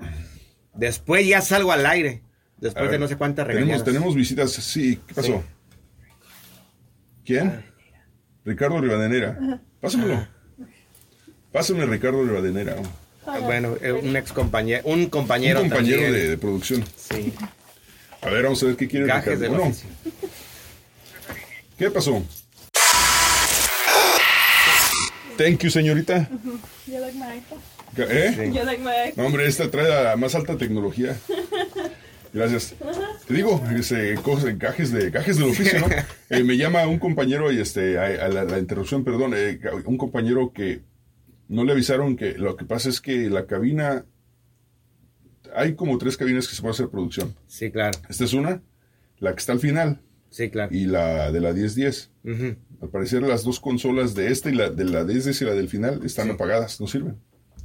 [0.73, 2.21] Después ya salgo al aire.
[2.57, 3.85] Después ver, de no sé cuántas tenemos, regañadas.
[3.85, 5.43] tenemos visitas, sí, ¿qué pasó?
[7.25, 7.63] ¿Quién?
[8.45, 9.61] Ricardo Rivadenera.
[9.81, 10.27] Pásamelo.
[11.51, 12.75] Pásame Ricardo Rivadenera.
[12.75, 12.87] Un
[13.25, 16.13] Ah, Bueno, eh, un ex compañero, un compañero, compañero también.
[16.13, 16.83] de, de producción.
[16.95, 17.31] Sí.
[18.21, 19.57] A ver, vamos a ver qué quiere Gajes Ricardo.
[19.63, 19.75] Bueno.
[21.77, 22.23] ¿Qué pasó?
[25.37, 26.27] Thank you, señorita.
[26.87, 27.59] You like my iPhone?
[27.97, 29.13] ¿Eh?
[29.15, 31.17] No, hombre, esta trae la más alta tecnología.
[32.33, 32.75] Gracias.
[33.27, 35.87] Te digo, ese, cosas, gajes, de, gajes del oficio, ¿no?
[36.29, 39.97] Eh, me llama un compañero y este, a, a la, la interrupción, perdón, eh, un
[39.97, 40.81] compañero que
[41.47, 44.05] no le avisaron que lo que pasa es que la cabina,
[45.55, 47.33] hay como tres cabinas que se puede hacer producción.
[47.47, 47.97] Sí, claro.
[48.09, 48.61] Esta es una,
[49.17, 49.99] la que está al final
[50.29, 50.73] Sí, claro.
[50.75, 52.11] y la de la 1010.
[52.25, 52.55] Ujú.
[52.83, 55.67] Al parecer las dos consolas de esta y la de la 1010 y la del
[55.67, 56.31] final están Sí.
[56.33, 57.17] apagadas, no sirven.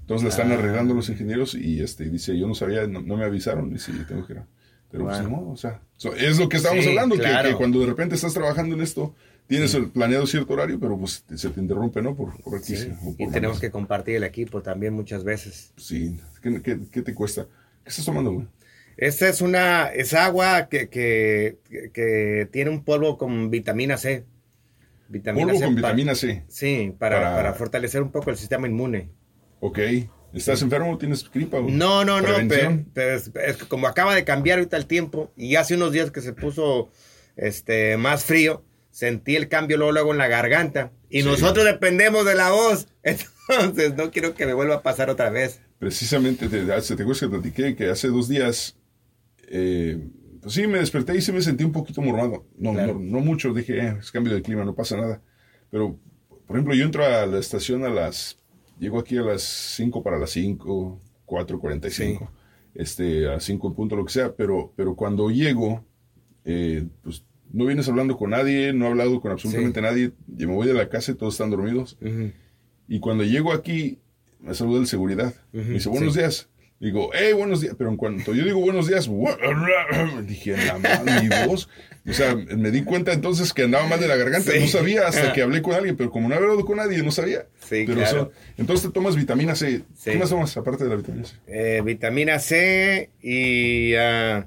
[0.04, 0.54] Entonces la están Ah.
[0.56, 3.90] arreglando los ingenieros y este dice, yo no sabía, no, no me avisaron, y sí,
[4.06, 4.42] tengo que ir.
[4.90, 7.48] Pero pues, no, o sea, so- es lo que estábamos Sí, hablando, que- claro.
[7.48, 9.14] que, cuando de repente estás trabajando en esto,
[9.46, 12.14] tienes el planeado cierto horario, pero pues se te interrumpe, ¿no?
[12.14, 12.76] Por, por aquí.
[12.76, 13.60] Sí, Y tenemos más.
[13.60, 15.72] que compartir el equipo también muchas veces.
[15.78, 17.46] Sí, ¿Qué, qué, qué te cuesta?
[17.82, 18.46] ¿Qué estás tomando, güey?
[18.98, 21.56] Esta es una, es agua que, que,
[21.92, 24.24] que tiene un polvo con vitamina C.
[25.08, 26.44] Vitamina Polvo C con vitamina C.
[26.48, 29.08] Sí, para, Para- para fortalecer un poco el sistema inmune.
[29.60, 29.78] Ok.
[30.32, 30.98] ¿Estás enfermo?
[30.98, 31.58] ¿Tienes gripa?
[31.60, 35.32] No, no, no, pero, pero es, es que como acaba de cambiar ahorita el tiempo
[35.36, 36.90] y hace unos días que se puso
[37.36, 41.28] este más frío, sentí el cambio luego, luego en la garganta y Sí.
[41.28, 42.88] nosotros dependemos de la voz.
[43.04, 45.60] Entonces no quiero que me vuelva a pasar otra vez.
[45.78, 48.76] Precisamente, te, hace- te acuerdas que te platiqué que hace dos días,
[49.48, 49.98] eh,
[50.42, 52.44] pues sí, me desperté y sí me sentí un poquito mormado.
[52.58, 52.94] No, Claro.
[52.94, 55.22] no, no mucho, dije, eh, es cambio de clima, no pasa nada.
[55.70, 55.98] Pero
[56.46, 58.36] por ejemplo, yo entro a la estación a las,
[58.78, 62.28] llego aquí a las 5 para las 5, 4.45,
[62.74, 65.84] este, a 5 en punto, lo que sea, pero, pero cuando llego,
[66.44, 70.54] eh, pues no vienes hablando con nadie, no he hablado con absolutamente nadie, yo me
[70.54, 71.96] voy de la casa y todos están dormidos.
[72.88, 74.00] Y cuando llego aquí,
[74.40, 75.34] me saluda el seguridad.
[75.52, 76.20] Me dice, buenos sí.
[76.20, 76.48] días.
[76.80, 77.74] Digo, hey, buenos días.
[77.78, 79.08] Pero en cuanto yo digo buenos días,
[80.26, 81.68] dije, la madre, mi voz.
[82.06, 84.52] O sea, me di cuenta entonces que andaba mal de la garganta.
[84.52, 84.58] Sí.
[84.60, 87.10] No sabía hasta que hablé con alguien, pero como no había hablado con nadie, no
[87.10, 87.46] sabía.
[87.60, 88.32] Sí, pero claro.
[88.58, 89.82] entonces te tomas vitamina C.
[89.96, 90.10] Sí.
[90.10, 91.36] ¿Qué más tomas aparte de la vitamina C?
[91.46, 94.46] Eh, vitamina C y ah,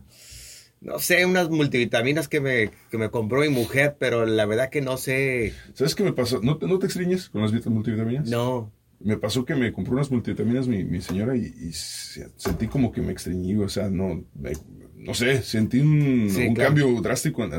[0.82, 4.82] no sé, unas multivitaminas que me, que me compró mi mujer, pero la verdad que
[4.82, 5.54] no sé.
[5.74, 6.40] ¿Sabes qué me pasó?
[6.44, 8.30] ¿No te, no te extrañes con las vit- multivitaminas?
[8.30, 8.72] No.
[9.00, 12.92] Me pasó que me compró unas multivitaminas mi, mi señora y, y se- sentí como
[12.92, 14.54] que me extrañí, o sea, no, me-
[14.96, 16.70] no sé, sentí un, Sí, un claro.
[16.70, 17.44] cambio drástico.
[17.44, 17.52] en-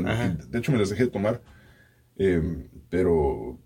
[0.51, 1.41] de hecho, me las dejé de tomar,
[2.17, 2.41] eh,
[2.89, 3.57] pero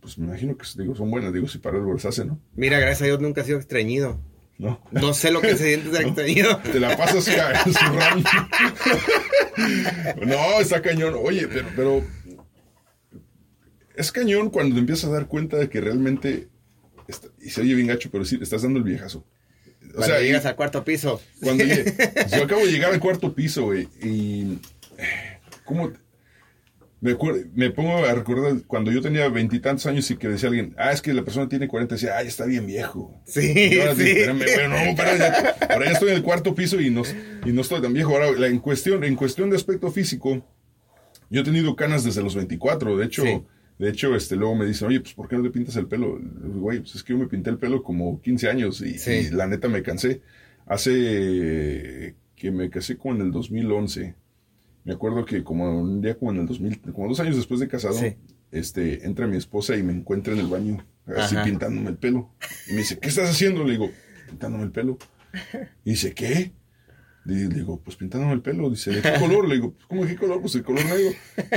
[0.00, 2.38] pues me imagino que digo, son buenas, digo, si para algo las hace, ¿no?
[2.54, 4.20] Mira, gracias a Dios nunca he sido estreñido.
[4.58, 4.80] No.
[4.90, 6.58] No sé lo que se siente ser estreñido.
[6.58, 8.28] Te la pasas zurrando.
[10.26, 11.14] no, está cañón.
[11.22, 12.04] Oye, pero, pero
[13.96, 16.48] es cañón cuando te empiezas a dar cuenta de que realmente,
[17.08, 19.18] está- y se oye bien gacho, pero sí, estás dando el viejazo.
[19.18, 21.20] O Cuando sea, llegas y- al cuarto piso.
[21.42, 21.94] cuando llegué-
[22.36, 24.58] yo acabo de llegar al cuarto piso, güey, y
[25.64, 25.90] ¿cómo?
[25.90, 25.98] te-
[27.00, 27.16] Me,
[27.54, 31.00] me pongo a recordar cuando yo tenía veintitantos años y que decía alguien, ah, es
[31.00, 33.22] que la persona tiene 40, decía, ay, está bien viejo.
[33.24, 34.02] Sí, Y ahora sí.
[34.02, 37.02] digo, espérame, güey, no, espérame, ya- ahora ya estoy en el cuarto piso y no,
[37.46, 38.14] y no estoy tan viejo.
[38.14, 40.44] Ahora, la- en, cuestión, en cuestión de aspecto físico,
[41.30, 42.96] yo he tenido canas desde los 24.
[42.96, 43.42] De hecho, Sí.
[43.78, 46.18] De hecho este, luego me dicen, oye, pues ¿por qué no te pintas el pelo?
[46.20, 49.10] Güey, pues es que yo me pinté el pelo como 15 años y, Sí.
[49.12, 50.20] y la neta me cansé.
[50.66, 54.14] Hace que me casé como en el 2011.
[54.84, 57.68] Me acuerdo que como un día como en el 2000, como dos años después de
[57.68, 58.16] casado, Sí.
[58.52, 60.84] este, entra mi esposa y me encuentra en el baño,
[61.16, 61.44] así Ajá.
[61.44, 62.30] pintándome el pelo.
[62.68, 63.64] Y me dice, ¿qué estás haciendo?
[63.64, 63.90] Le digo,
[64.28, 64.98] pintándome el pelo.
[65.84, 66.52] Y dice, ¿qué?
[67.24, 68.70] Le le digo, pues pintándome el pelo.
[68.70, 69.46] Dice, ¿de qué color?
[69.48, 70.40] Le digo, pues, ¿cómo de qué color?
[70.40, 71.10] Pues el color negro.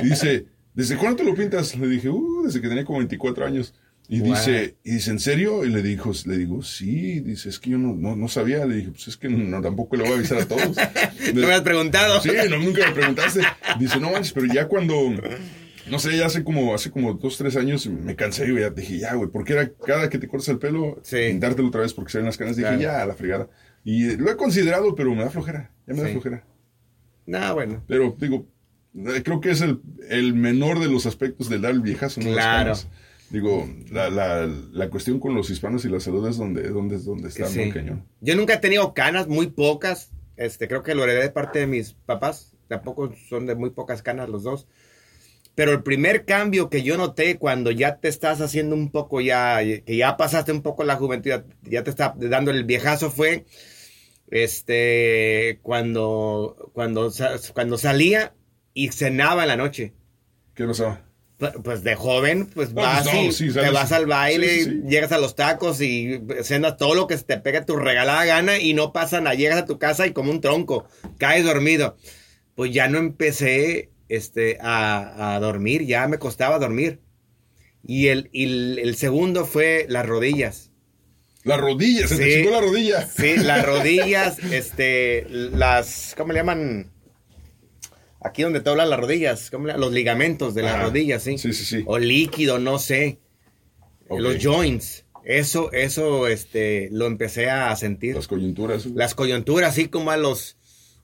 [0.04, 1.76] Y dice, ¿desde cuándo te lo pintas?
[1.78, 3.74] Le dije, uh, desde que tenía como 24 años.
[4.10, 4.32] Y Wow.
[4.34, 5.64] dice, y dice, ¿en serio?
[5.64, 7.22] Y le dijo, le digo, sí.
[7.22, 8.66] Dice, es que yo no, no, no sabía.
[8.66, 10.76] Le dije, pues es que no, tampoco le voy a avisar a todos.
[11.34, 12.20] No me has preguntado.
[12.22, 13.42] Sí, no, nunca me preguntaste.
[13.80, 14.96] Dice, no manches, pero ya cuando,
[15.90, 18.64] no sé, ya hace como, hace como dos, tres años me cansé, güey.
[18.64, 21.18] Ya dije, ya, güey, porque era cada que te cortas el pelo, Sí.
[21.30, 22.58] pintártelo otra vez porque se ven las canas.
[22.58, 23.48] Dije, ya, a la fregada.
[23.86, 25.72] Y lo he considerado, pero me da flojera.
[25.88, 26.44] Ya me da flojera.
[27.28, 27.84] No, bueno.
[27.88, 28.46] Pero digo,
[29.24, 32.32] creo que es el, el menor de los aspectos del dar el viejazo, ¿no?
[32.32, 32.74] Claro.
[33.30, 37.30] Digo, la, la, la cuestión con los hispanos y la salud es donde, donde, donde
[37.30, 37.60] está Sí.
[37.60, 38.06] muy cañón.
[38.20, 40.12] Yo nunca he tenido canas, muy pocas.
[40.36, 42.54] Este, creo que lo heredé de parte de mis papás.
[42.68, 44.68] Tampoco son de muy pocas canas los dos.
[45.56, 49.60] Pero el primer cambio que yo noté cuando ya te estás haciendo un poco ya,
[49.64, 51.32] que ya pasaste un poco la juventud,
[51.64, 53.46] ya, te está dando el viejazo fue,
[54.30, 57.12] este, cuando, cuando,
[57.54, 58.34] cuando salía
[58.74, 59.94] y cenaba en la noche.
[60.54, 61.02] ¿Qué pasaba?
[61.40, 64.64] Pu- Pues de joven, pues No, vas no, y sí, te vas al baile, sí,
[64.66, 64.82] sí, sí.
[64.88, 68.60] llegas a los tacos y cenas todo lo que se te pega tu regalada gana
[68.60, 69.36] y no pasa nada.
[69.36, 71.98] Llegas a tu casa y como un tronco, caes dormido.
[72.56, 77.00] Pues ya no empecé este, a, a dormir, ya me costaba dormir.
[77.84, 80.70] Y el, y el, el segundo fue las rodillas.
[81.44, 83.08] La rodilla, se te chingó la rodilla.
[83.08, 86.92] Sí, las rodillas, este, las, ¿cómo le llaman?
[88.24, 91.38] Aquí donde te hablan las rodillas, ¿cómo le- los ligamentos de las rodillas, sí.
[91.38, 91.84] Sí, sí, sí.
[91.88, 93.20] O líquido, no sé.
[94.08, 94.20] Ok.
[94.20, 95.06] Los joints.
[95.26, 98.16] Eso, eso, este, lo empecé a sentir.
[98.16, 98.86] Las coyunturas.
[98.88, 100.58] Las coyunturas, así como a los...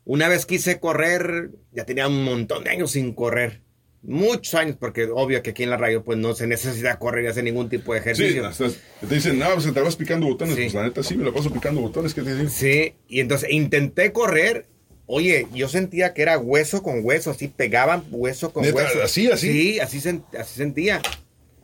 [0.06, 3.62] Una vez quise correr, ya tenía un montón de años sin correr.
[4.04, 7.28] Muchos años, porque obvio que aquí en la radio pues no se necesita correr y
[7.28, 8.48] hacer ningún tipo de Sí, ejercicio.
[8.48, 8.78] estás-
[9.08, 10.56] te dicen, no, pues te vas picando botones.
[10.56, 10.62] Sí.
[10.64, 12.14] Pues la neta sí, me la paso picando botones.
[12.14, 12.50] ¿Qué te digo?
[12.50, 14.68] Sí, y entonces intenté correr.
[15.08, 18.76] Oye, yo sentía que era hueso con hueso, así pegaban hueso con ¿Neta?
[18.84, 19.02] hueso.
[19.04, 19.52] ¿Así, así?
[19.52, 19.98] Sí, así,
[20.38, 21.02] así sentía.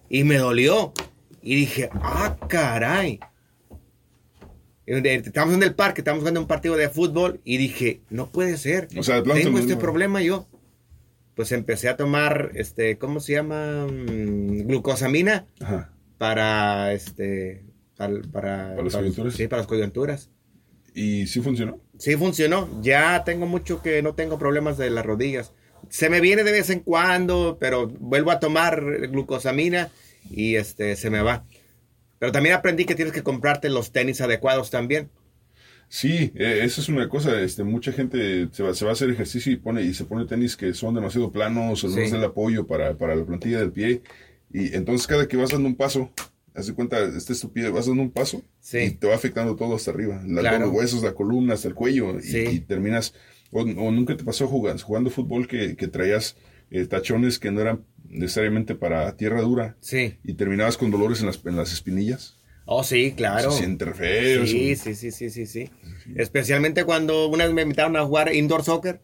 [0.10, 0.94] Y me dolió.
[1.42, 3.20] Y dije, ah, caray.
[4.86, 8.88] Estábamos en el parque, estábamos jugando un partido de fútbol y dije, no puede ser.
[8.98, 10.48] O sea, Tengo te- este problema yo.
[11.36, 13.88] Pues empecé a tomar, este, ¿cómo se llama?
[13.90, 15.92] Mm, Glucosamina Ajá.
[16.18, 17.64] para, este,
[17.98, 19.34] para, para, ¿Para las coyunturas?
[19.34, 20.30] Sí, para las coyunturas.
[20.94, 21.80] ¿Y sí funcionó?
[21.98, 22.70] Sí funcionó.
[22.82, 25.54] Ya tengo mucho que no tengo problemas de las rodillas.
[25.90, 29.90] Se me viene de vez en cuando, pero vuelvo a tomar glucosamina
[30.30, 31.46] y este se me va.
[32.20, 35.10] Pero también aprendí que tienes que comprarte los tenis adecuados también.
[35.90, 37.40] Sí, eh, eso es una cosa.
[37.42, 40.26] Este, mucha gente se va, se va a hacer ejercicio y pone y se pone
[40.26, 42.16] tenis que son demasiado planos o no Sí.
[42.16, 44.02] el apoyo para, para la plantilla del pie.
[44.52, 46.12] Y entonces cada que vas dando un paso,
[46.56, 48.78] haz de cuenta, esta estupidez, vas dando un paso Sí.
[48.80, 50.22] y te va afectando todo hasta arriba.
[50.26, 50.66] La- Claro.
[50.68, 52.20] Los huesos, la columna, hasta el cuello.
[52.20, 52.38] y- Sí.
[52.40, 53.14] Y, terminas,
[53.52, 56.36] o, o nunca te pasó jugando, jugando fútbol que, que traías
[56.72, 60.18] eh, tachones que no eran necesariamente para tierra dura Sí.
[60.24, 62.38] y terminabas con dolores en las, en las espinillas.
[62.66, 63.52] Oh, sí, claro.
[63.52, 64.46] Se siente re feo.
[64.48, 65.70] Sí, sí, sí, sí, sí, sí.
[66.16, 69.02] Especialmente cuando una vez me invitaron a jugar indoor soccer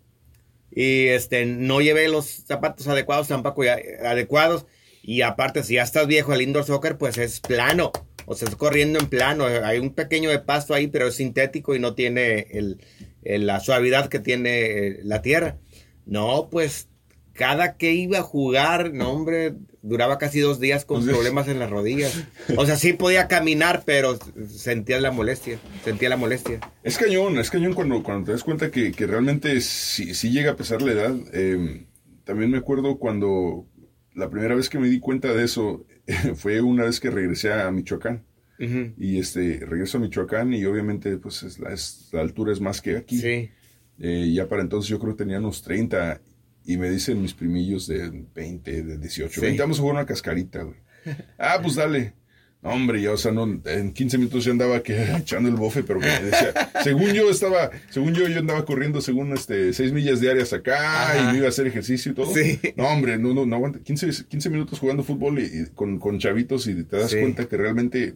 [0.72, 4.66] y este no llevé los zapatos adecuados tampoco ya- adecuados
[5.14, 7.92] y aparte si ya estás viejo el indoor soccer pues es plano,
[8.26, 11.76] o sea, es corriendo en plano, hay un pequeño de pasto ahí pero es sintético
[11.76, 12.80] y no tiene el,
[13.24, 14.52] el- la suavidad que tiene
[14.88, 15.58] eh, la tierra.
[16.06, 16.88] No, pues
[17.34, 21.70] cada que iba a jugar, no hombre, duraba casi dos días con problemas en las
[21.70, 22.14] rodillas.
[22.58, 24.20] O sea, sí podía caminar, pero
[24.50, 26.60] sentía la molestia, sentía la molestia.
[26.84, 30.52] Es cañón, es cañón cuando, cuando te das cuenta que, que realmente sí, sí llega
[30.52, 31.16] a pesar la edad.
[31.34, 31.86] Eh,
[32.26, 33.66] también me acuerdo cuando
[34.20, 35.86] la primera vez que me di cuenta de eso
[36.36, 38.24] fue una vez que regresé a Michoacán.
[38.98, 42.82] Y este, regreso a Michoacán y obviamente pues es la, es- la altura es más
[42.82, 43.18] que aquí.
[43.18, 43.50] Sí,
[44.00, 46.22] Eh, ya para entonces yo creo que tenía unos 30
[46.66, 49.42] y me dicen mis primillos de 20, de 18, Sí.
[49.42, 50.78] 20, vamos a jugar una cascarita, güey.
[51.38, 52.14] Ah, pues dale.
[52.62, 55.82] No, hombre, ya, o sea, no, en 15 minutos yo andaba que, echando el bofe,
[55.82, 59.94] pero que me decía, según yo estaba, según yo, yo andaba corriendo según este, 6
[59.94, 61.18] millas diarias acá Ajá.
[61.22, 62.34] y me iba a hacer ejercicio y todo.
[62.36, 62.60] Sí.
[62.76, 63.80] No, hombre, no, no, no aguanta.
[63.80, 67.20] 15, 15 minutos jugando fútbol y, y con, con chavitos y te das Sí.
[67.22, 68.16] cuenta que realmente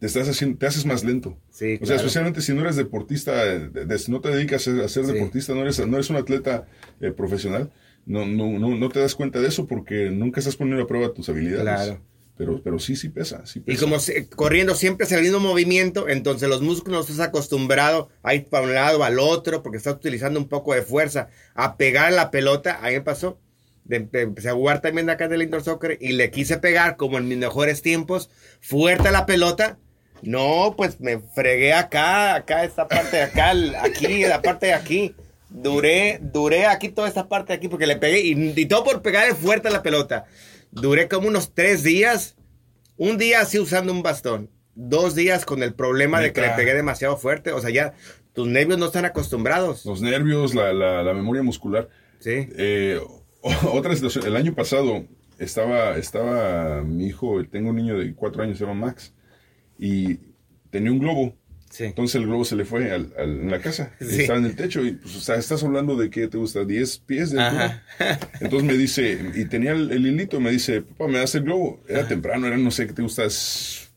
[0.00, 1.36] te estás haciendo, te haces más lento.
[1.50, 4.88] sí, O sea, especialmente si no eres deportista, de- de- si no te dedicas a
[4.88, 6.66] ser deportista, no eres, no eres un atleta
[7.02, 7.70] eh, profesional,
[8.06, 11.12] no, no, no, no te das cuenta de eso porque nunca estás poniendo a prueba
[11.12, 11.62] tus habilidades.
[11.62, 12.00] Claro.
[12.36, 16.08] Pero, pero sí, sí pesa, sí Y como se- corriendo siempre es el mismo movimiento,
[16.08, 20.40] entonces los músculos estás acostumbrado a ir para un lado al otro porque estás utilizando
[20.40, 22.80] un poco de fuerza a pegar la pelota.
[22.82, 23.38] A mí me pasó.
[23.84, 27.18] De- de- empecé a jugar también acá del indoor soccer y le quise pegar como
[27.18, 29.78] en mis mejores tiempos, fuerte a la pelota.
[30.22, 35.14] No, pues me fregué acá, acá, esta parte de acá, aquí, la parte de aquí.
[35.50, 39.02] Duré, duré aquí toda esta parte de aquí porque le pegué y, y todo por
[39.02, 40.24] pegarle fuerte a la pelota.
[40.74, 42.36] Duré como unos tres días
[42.96, 46.74] un día así usando un bastón, dos días con el problema de que le pegué
[46.74, 47.94] demasiado fuerte, o sea, ya
[48.32, 49.84] tus nervios no están acostumbrados.
[49.84, 51.88] Los nervios, la, la, la memoria muscular.
[52.18, 52.48] Sí.
[52.56, 53.00] Eh,
[53.72, 55.04] otra situación, el año pasado
[55.38, 59.12] estaba, estaba mi hijo, tengo un niño de cuatro años, se llama Max,
[59.78, 60.18] y
[60.70, 61.36] tenía un globo.
[61.74, 61.84] Sí.
[61.86, 63.90] Entonces el globo se le fue al- al- en la casa.
[64.00, 64.20] Sí.
[64.22, 66.98] Estaba en el techo y pues, o sea, estás hablando de que te gusta 10
[66.98, 67.82] pies de altura.
[68.40, 71.82] Entonces me dice, y tenía el, el hilito, me dice, papá, ¿me das el globo?
[71.88, 73.88] Era temprano, era no sé qué te gusta, es,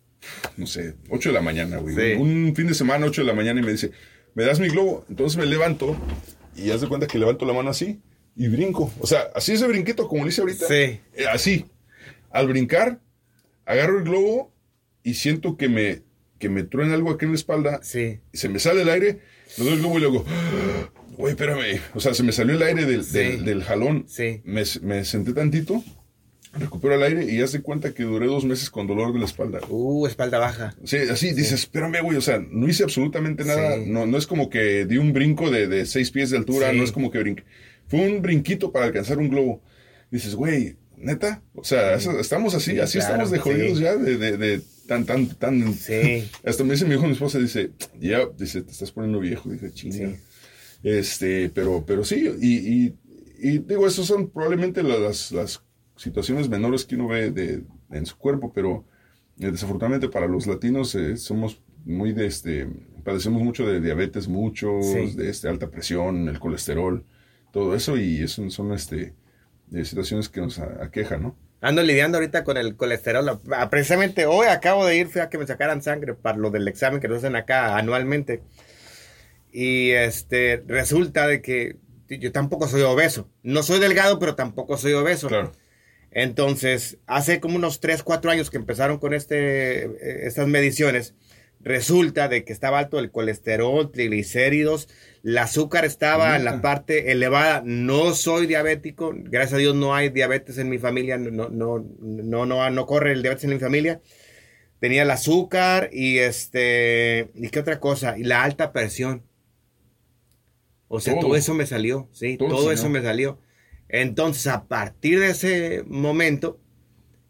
[0.57, 1.95] no sé, 8 de la mañana, güey.
[1.95, 2.13] Sí.
[2.19, 3.91] Un fin de semana, 8 de la mañana, y me dice,
[4.33, 5.05] ¿me das mi globo?
[5.07, 5.95] Entonces me levanto
[6.55, 7.99] y haz de cuenta que levanto la mano así
[8.35, 8.91] y brinco.
[8.99, 10.67] O sea, así ese brinquito como le hice ahorita.
[10.67, 10.73] Sí.
[10.73, 11.65] Eh, así.
[12.31, 12.99] Al brincar,
[13.65, 14.51] agarro el globo
[15.03, 16.01] y siento que me,
[16.39, 18.19] que me truena algo aquí en la espalda Sí.
[18.33, 19.19] se me sale el aire,
[19.57, 21.79] le doy el globo y luego, "Ah, güey, espérame.
[21.93, 23.17] O sea, se me salió el aire del, Sí.
[23.17, 24.05] del, del jalón.
[24.07, 24.41] Sí.
[24.43, 25.83] Me, me senté tantito,
[26.53, 29.25] recupero el aire y ya se cuenta que duré dos meses con dolor de la
[29.25, 29.59] espalda.
[29.69, 30.75] Uh, espalda baja.
[30.83, 33.77] Sí, así dices, espérame, güey, o sea, no hice absolutamente nada.
[33.85, 36.83] No, no es como que di un brinco de, de seis pies de altura, no
[36.83, 37.43] es como que brinqué.
[37.87, 39.61] Fue un brinquito para alcanzar un globo.
[40.11, 44.17] Dices, güey, neta, o sea, estamos así, Sí, así claro, estamos de jodidos ya, de,
[44.17, 45.73] de, de tan, tan, tan.
[45.73, 46.23] Sí.
[46.45, 49.49] Hasta me dice mi hijo, mi esposa, dice, ya, dice, te estás poniendo viejo.
[49.49, 49.95] Dije, chinga.
[50.09, 50.15] Sí.
[50.83, 52.95] Este, pero, pero sí, y, y,
[53.39, 55.61] y digo, esas son probablemente la- las, las
[55.95, 58.85] situaciones menores que uno ve de, en su cuerpo, pero
[59.39, 62.67] eh, desafortunadamente para los latinos eh, somos muy de este,
[63.03, 65.15] padecemos mucho de diabetes, muchos, Sí.
[65.15, 67.03] de este, alta presión, el colesterol,
[67.51, 69.13] todo eso, y eso son este,
[69.67, 71.35] de situaciones que nos aquejan, ¿no?
[71.59, 73.41] Ando lidiando ahorita con el colesterol.
[73.51, 76.67] Ah, Precisamente hoy acabo de ir, fui a que me sacaran sangre para lo del
[76.67, 78.43] examen que nos hacen acá anualmente.
[79.51, 81.77] Y este resulta de que
[82.09, 83.29] yo tampoco soy obeso.
[83.43, 85.27] No soy delgado, pero tampoco soy obeso.
[85.27, 85.51] Claro.
[86.11, 91.15] Entonces, hace como unos 3, 4 años que empezaron con este, eh, estas mediciones,
[91.59, 94.87] resulta de que estaba alto el colesterol, triglicéridos,
[95.27, 96.61] el azúcar estaba en la Neta.
[96.61, 97.61] parte elevada.
[97.65, 102.45] No soy diabético, gracias a Dios no hay diabetes en mi familia, no, no, no,
[102.45, 103.99] no, no, corre el diabetes en mi familia.
[104.79, 108.17] Tenía el azúcar y este, ¿y qué otra cosa?
[108.17, 109.23] Y la alta presión.
[110.87, 111.23] O sea, Todo.
[111.23, 113.41] todo, eso me salió, sí, Todo todo, eso me salió.
[113.89, 116.61] Entonces, a partir de ese momento,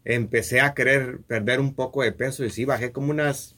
[0.04, 3.56] empecé a querer perder un poco de peso y sí, bajé como unas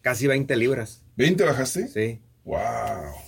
[0.00, 1.04] casi 20 libras.
[1.16, 1.86] ¿20 bajaste?
[1.86, 2.60] Sí, ¡Wow!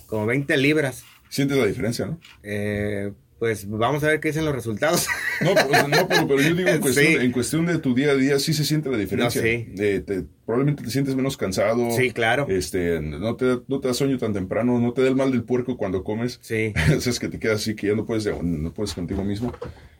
[0.07, 1.03] como 20 libras.
[1.29, 2.19] Sientes la diferencia, ¿no?
[2.43, 5.07] Eh, pues vamos a ver qué dicen los resultados.
[5.41, 7.13] No, pues, no, pero, pero yo digo en cuestión, Sí.
[7.19, 9.41] en cuestión de tu día a día, sí se siente la diferencia.
[9.41, 9.67] No, sí.
[9.77, 11.91] Eh, te- probablemente te sientes menos cansado.
[11.91, 12.45] Sí, claro.
[12.47, 15.43] Este, no te, no te da sueño tan temprano, no te da el mal del
[15.43, 16.39] puerco cuando comes.
[16.41, 16.73] Sí.
[16.91, 19.53] es que te quedas así que ya no puedes, no puedes contigo mismo.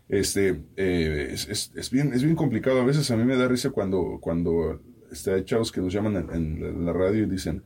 [0.08, 2.80] Este, eh, es, es- es bien, es bien complicado.
[2.82, 6.16] A veces a mí me da risa cuando, cuando este, hay chavos que nos llaman
[6.32, 7.64] en, en la radio y dicen,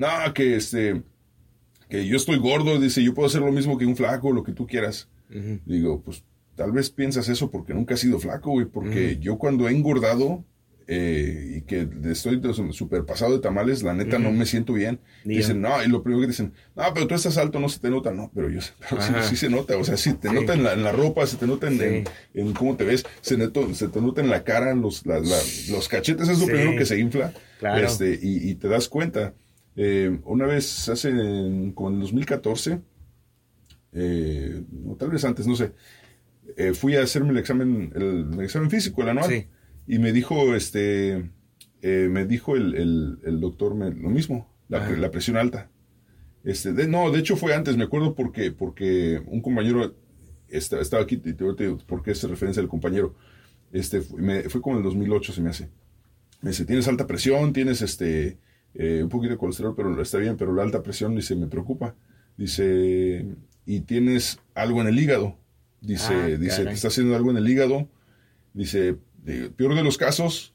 [0.00, 1.02] no, que este,
[1.88, 4.52] que yo estoy gordo, dice, yo puedo hacer lo mismo que un flaco, lo que
[4.52, 5.08] tú quieras.
[5.64, 6.24] Digo, pues
[6.56, 10.44] tal vez piensas eso porque nunca has sido flaco, güey, porque yo cuando he engordado
[10.92, 14.98] eh, y que estoy de- súper pasado de tamales, la neta no me siento bien.
[15.24, 17.78] Ni Dicen, no, y lo primero que dicen, no, pero tú estás alto, no se
[17.78, 18.58] te nota, no, pero yo
[18.90, 20.34] pero sí, sí se nota, o sea, sí te Sí.
[20.34, 21.84] nota en la, en la ropa, se te nota en, Sí.
[21.84, 25.20] en- en cómo te ves, se, neto- se te nota en la cara, los, la-
[25.20, 25.38] la-
[25.70, 26.50] los cachetes, es lo Sí.
[26.50, 27.86] primero que se infla, Claro.
[27.86, 29.32] este, y, y te das cuenta.
[29.76, 32.80] Eh, una vez hace, en- como en el 2014,
[33.92, 35.72] eh, o tal vez antes, no sé,
[36.56, 39.46] eh, fui a hacerme el examen, el, el examen físico, el anual, Sí.
[39.86, 41.30] y me dijo, este,
[41.82, 45.70] eh, me dijo el, el- el doctor me- lo mismo, la, presión alta.
[46.44, 49.94] Este, de- no, de hecho fue antes, me acuerdo porque, porque un compañero
[50.48, 53.14] esta- estaba aquí, te te digo por qué es referencia al compañero.
[53.72, 55.68] Este, fue, me- fue como en el 2008 se me hace.
[56.42, 58.38] Me dice, tienes alta presión, tienes este,
[58.74, 61.94] eh, un poquito de colesterol, pero está bien, pero la alta presión, dice, me preocupa.
[62.36, 63.26] Dice,
[63.66, 65.36] y tienes algo en el hígado.
[65.80, 66.66] Dice, Ah, dice, caray.
[66.66, 67.88] te está haciendo algo en el hígado.
[68.54, 68.96] Dice,
[69.56, 70.54] peor de los casos,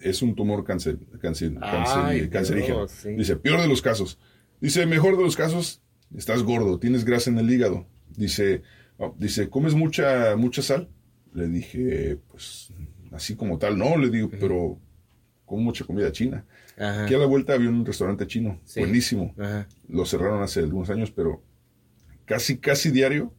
[0.00, 2.78] es un tumor cáncer, cáncer- Ay, cancerígeno.
[2.78, 3.10] Dios, sí.
[3.10, 4.18] Dice, peor de los casos.
[4.60, 5.82] Dice, mejor de los casos,
[6.16, 7.86] estás gordo, tienes grasa en el hígado.
[8.16, 8.62] Dice,
[8.98, 10.88] oh, dice, ¿comes mucha, mucha sal?
[11.34, 12.72] Le dije, pues,
[13.12, 14.78] así como tal, no, le digo, pero
[15.48, 16.44] como mucha comida china.
[16.76, 17.04] Ajá.
[17.04, 18.80] Aquí a la vuelta había un restaurante chino, Sí.
[18.80, 19.34] buenísimo.
[19.38, 19.66] Ajá.
[19.88, 21.42] Lo cerraron hace algunos años, pero
[22.24, 23.34] casi, casi diario,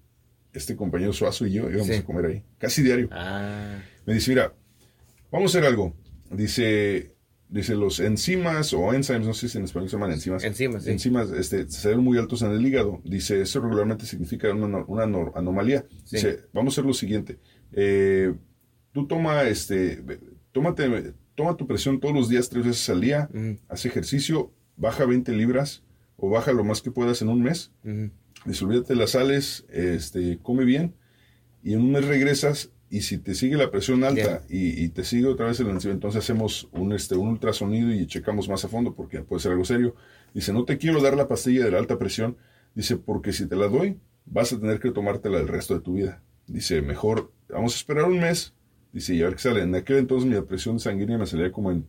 [0.51, 1.93] este compañero Suazo y yo íbamos Sí.
[1.93, 2.43] a comer ahí.
[2.57, 3.07] Casi diario.
[3.11, 4.53] Ah, Me dice, mira,
[5.31, 5.93] vamos a hacer algo.
[6.31, 7.15] Dice,
[7.47, 10.43] dice los enzimas o enzymes, no sé si en español se llaman enzimas.
[10.43, 10.91] Enzimas, sí.
[10.91, 13.01] Enzimas, este, se ven muy altos en el hígado.
[13.03, 15.85] Dice, eso regularmente significa una, una no- anomalía.
[16.05, 16.15] Sí.
[16.17, 17.39] Dice, vamos a hacer lo siguiente.
[17.71, 18.33] Eh,
[18.91, 20.03] tú toma, este,
[20.51, 23.29] tómate, toma tu presión todos los días, tres veces al día.
[23.33, 23.57] Ujú.
[23.69, 25.83] Haz ejercicio, baja 20 libras
[26.17, 27.71] o baja lo más que puedas en un mes.
[28.45, 30.93] de las sales, este, come bien
[31.63, 35.05] y en un mes regresas y si te sigue la presión alta y, y te
[35.05, 38.67] sigue otra vez el enzima, entonces hacemos un, este, un ultrasonido y checamos más a
[38.67, 39.95] fondo porque puede ser algo serio.
[40.33, 42.35] Dice, no te quiero dar la pastilla de la alta presión,
[42.75, 45.93] dice, porque si te la doy, vas a tener que tomártela el resto de tu
[45.93, 46.21] vida.
[46.47, 48.53] Dice, mejor, vamos a esperar un mes.
[48.91, 49.61] Dice, y a ver qué sale.
[49.61, 51.85] En aquel entonces mi presión sanguínea me salía como en,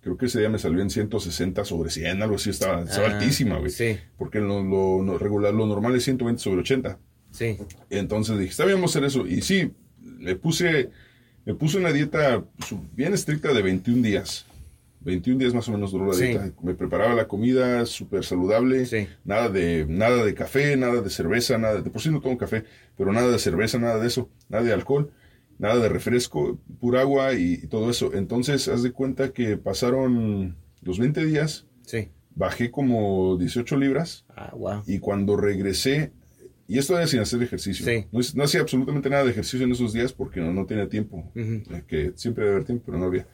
[0.00, 3.18] creo que ese día me salió en 160 sobre 100, algo así, estaba, estaba Ah,
[3.18, 3.70] altísima, güey.
[3.70, 6.98] Sí, Porque lo, lo- lo regular, lo normal es 120 sobre 80.
[7.30, 7.56] sí.
[7.90, 9.26] Entonces dije, está bien, vamos a hacer eso.
[9.26, 10.90] Y sí, me puse,
[11.44, 12.42] me puse una dieta
[12.94, 14.46] bien estricta de 21 días.
[15.04, 16.24] 21 días más o menos duró la Sí.
[16.26, 16.50] dieta.
[16.62, 18.86] Me preparaba la comida súper saludable.
[18.86, 19.08] Sí.
[19.24, 22.64] Nada de, nada de café, nada de cerveza, nada de, por sí no tomo café,
[22.96, 25.10] pero nada de cerveza, nada de eso, nada de alcohol,
[25.62, 28.12] nada de refresco, pura agua y, y todo eso.
[28.14, 32.08] Entonces, haz de cuenta que pasaron los 20 días, Sí.
[32.34, 34.24] bajé como 18 libras.
[34.36, 34.82] Ah, wow.
[34.86, 36.12] Y cuando regresé,
[36.68, 38.06] y esto era sin hacer ejercicio, Sí.
[38.34, 41.62] no, hacía absolutamente nada de ejercicio en esos días porque no, no tenía tiempo, eh,
[41.86, 43.26] que siempre debe haber tiempo, pero no había.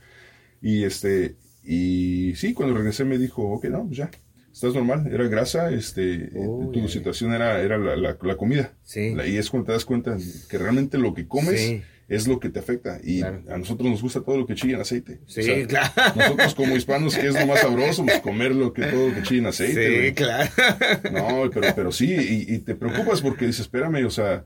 [0.60, 4.10] Y este, y sí, cuando regresé me dijo, ok, no, pues ya,
[4.52, 8.74] estás normal, era grasa, este, Oh, tu situación era, era la, la- la comida.
[8.82, 9.14] Sí.
[9.14, 10.16] La- y es cuando te das cuenta
[10.50, 11.82] que realmente lo que comes Sí.
[12.08, 12.98] Es lo que te afecta.
[13.04, 13.42] Y Claro.
[13.50, 15.20] a nosotros nos gusta todo lo que chilla en aceite.
[15.26, 15.92] Sí, O sea, claro.
[16.16, 18.04] Nosotros como hispanos, ¿qué es lo más sabroso?
[18.04, 19.88] Pues comer lo que todo lo que chilla en aceite.
[19.88, 20.14] Sí, güey.
[20.14, 20.50] claro.
[21.12, 24.44] No, pero, pero sí, y, y te preocupas porque dices, espérame, o sea,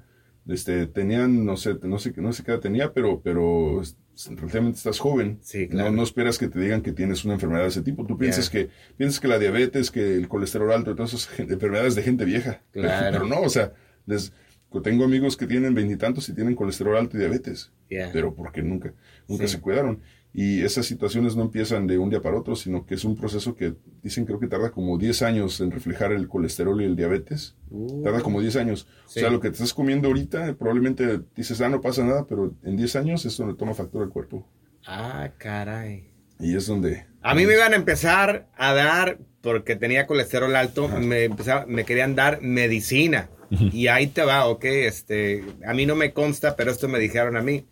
[0.49, 3.81] este, tenían, no sé, no sé, no sé qué edad tenía, pero, pero
[4.29, 5.39] relativamente estás joven.
[5.41, 5.91] Sí, claro.
[5.91, 8.05] No, no esperas que te digan que tienes una enfermedad de ese tipo.
[8.05, 12.03] Tú piensas que, piensas que la diabetes, que el colesterol alto, todas esas enfermedades de
[12.03, 12.61] gente vieja.
[12.73, 13.07] Claro.
[13.13, 13.73] Pero no, o sea,
[14.07, 14.33] les,
[14.81, 17.73] tengo amigos que tienen veintitantos y tienen colesterol alto y diabetes.
[18.13, 18.95] Pero porque nunca,
[19.29, 19.55] nunca Sí.
[19.57, 20.01] se cuidaron.
[20.35, 23.55] Y esas situaciones no empiezan de un día para otro, sino que es un proceso
[23.55, 27.55] que dicen creo que tarda como 10 años en reflejar el colesterol y el diabetes.
[27.71, 28.03] Uh.
[28.03, 28.87] Tarda como 10 años.
[29.07, 29.19] Sí.
[29.19, 32.55] O sea, lo que te estás comiendo ahorita, probablemente dices, ah, no pasa nada, pero
[32.63, 34.49] en 10 años esto le toma factura al cuerpo.
[34.87, 36.09] Ah, caray.
[36.41, 37.05] Y es donde...
[37.21, 41.85] A mí me iban a empezar a dar, porque tenía colesterol alto, me, empezaba- me
[41.85, 43.31] querían dar medicina.
[43.51, 47.37] Y ahí te va, ok, este, a mí no me consta, pero esto me dijeron
[47.37, 47.67] a mí,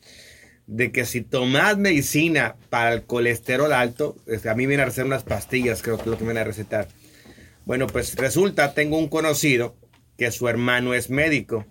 [0.66, 5.06] de que si tomas medicina para el colesterol alto, este, a mí vienen a recetar
[5.06, 6.88] unas pastillas, creo que es lo que me a recetar.
[7.64, 9.76] Bueno, pues resulta, tengo un conocido
[10.18, 11.66] que su hermano es médico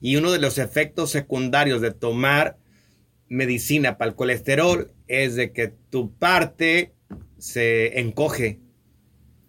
[0.00, 2.58] Y uno de los efectos secundarios de tomar
[3.28, 6.92] medicina para el colesterol es de que tu parte
[7.38, 8.60] se encoge.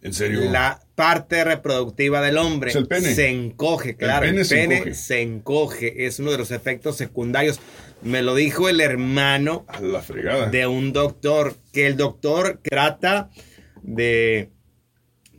[0.01, 0.49] ¿En serio?
[0.49, 3.13] La parte reproductiva del hombre ¿Es el pene?
[3.13, 4.25] se encoge, claro.
[4.25, 4.93] El pene pene, se encoge.
[4.93, 6.05] se encoge.
[6.05, 7.59] Es uno de los efectos secundarios.
[8.01, 10.49] Me lo dijo el hermano A la fregada.
[10.49, 13.29] de un doctor, que el doctor trata
[13.83, 14.51] de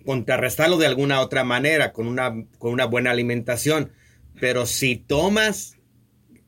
[0.04, 3.92] contrarrestarlo de alguna otra manera, con una, con una buena alimentación.
[4.40, 5.76] Pero si tomas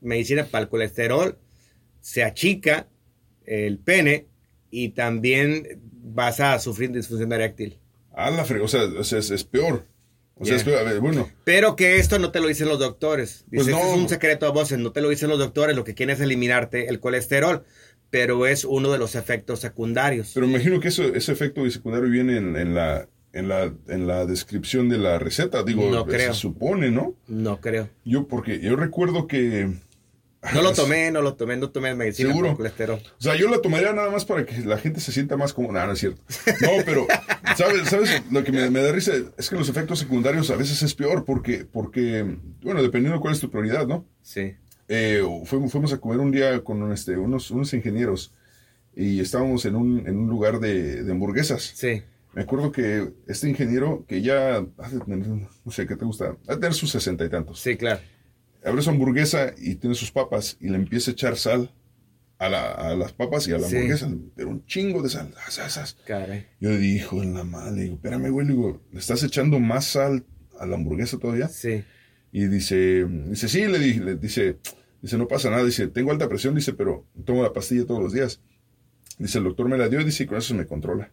[0.02, 1.38] medicina para el colesterol,
[2.00, 2.88] se achica
[3.46, 4.26] el pene
[4.70, 7.78] y también vas a sufrir disfunción eréctil.
[8.14, 8.42] A la.
[8.42, 9.86] O sea, es, es peor.
[10.36, 10.78] O sea, es peor.
[10.80, 11.28] A ver, bueno.
[11.44, 13.44] Pero que esto no te lo dicen los doctores.
[13.50, 13.78] Pues Dice, no.
[13.78, 16.14] "Este es un secreto a voces, no te lo dicen los doctores, lo que quieren
[16.16, 17.64] es eliminarte el colesterol,
[18.10, 20.32] pero es uno de los efectos secundarios.
[20.34, 24.26] Pero imagino que eso, ese efecto secundario viene en, en la, en, la, en la
[24.26, 25.62] descripción de la receta.
[25.62, 26.34] Digo, No creo.
[26.34, 27.14] se supone, ¿no?
[27.28, 27.88] No creo.
[28.04, 29.70] Yo, porque yo recuerdo que.
[30.54, 32.48] No lo tomé, no lo tomé, no tomé medicina ¿Seguro?
[32.48, 33.00] por colesterol.
[33.18, 35.70] O sea, yo la tomaría nada más para que la gente se sienta más como...
[35.70, 36.20] No, no es cierto.
[36.60, 37.06] No, pero,
[37.56, 37.88] ¿sabes?
[37.88, 38.22] ¿sabes?
[38.30, 41.24] Lo que me, me da risa es que los efectos secundarios a veces es peor
[41.24, 42.24] porque, porque
[42.62, 44.04] bueno, dependiendo de cuál es tu prioridad, ¿no?
[44.22, 44.54] Sí.
[44.88, 48.34] Eh, fuimos, fuimos a comer un día con este, unos, unos ingenieros
[48.96, 51.72] y estábamos en un, en un lugar de, de hamburguesas.
[51.76, 52.02] Sí.
[52.34, 54.64] Me acuerdo que este ingeniero, que ya,
[55.64, 56.36] no sé, ¿qué te gusta?
[56.48, 57.60] Ha de tener sus sesenta y tantos.
[57.60, 58.00] Sí, claro.
[58.64, 61.70] Abre su hamburguesa y tiene sus papas y le empieza a echar sal
[62.38, 63.76] a, la- a las papas y a la Sí.
[63.76, 65.32] hamburguesa, pero un chingo de sal.
[66.06, 66.46] Caray.
[66.60, 69.58] Yo le hijo de la madre, le digo, espérame, güey, le digo, ¿le estás echando
[69.60, 70.24] más sal
[70.58, 71.48] a la hamburguesa todavía?
[71.48, 71.84] Sí.
[72.32, 74.56] Y dice, dice, sí, le dije, le dice,
[75.02, 78.12] dice, no pasa nada, dice, tengo alta presión, dice, pero tomo la pastilla todos los
[78.12, 78.40] días.
[79.18, 81.12] Dice, el doctor me la dio y dice, con eso me controla.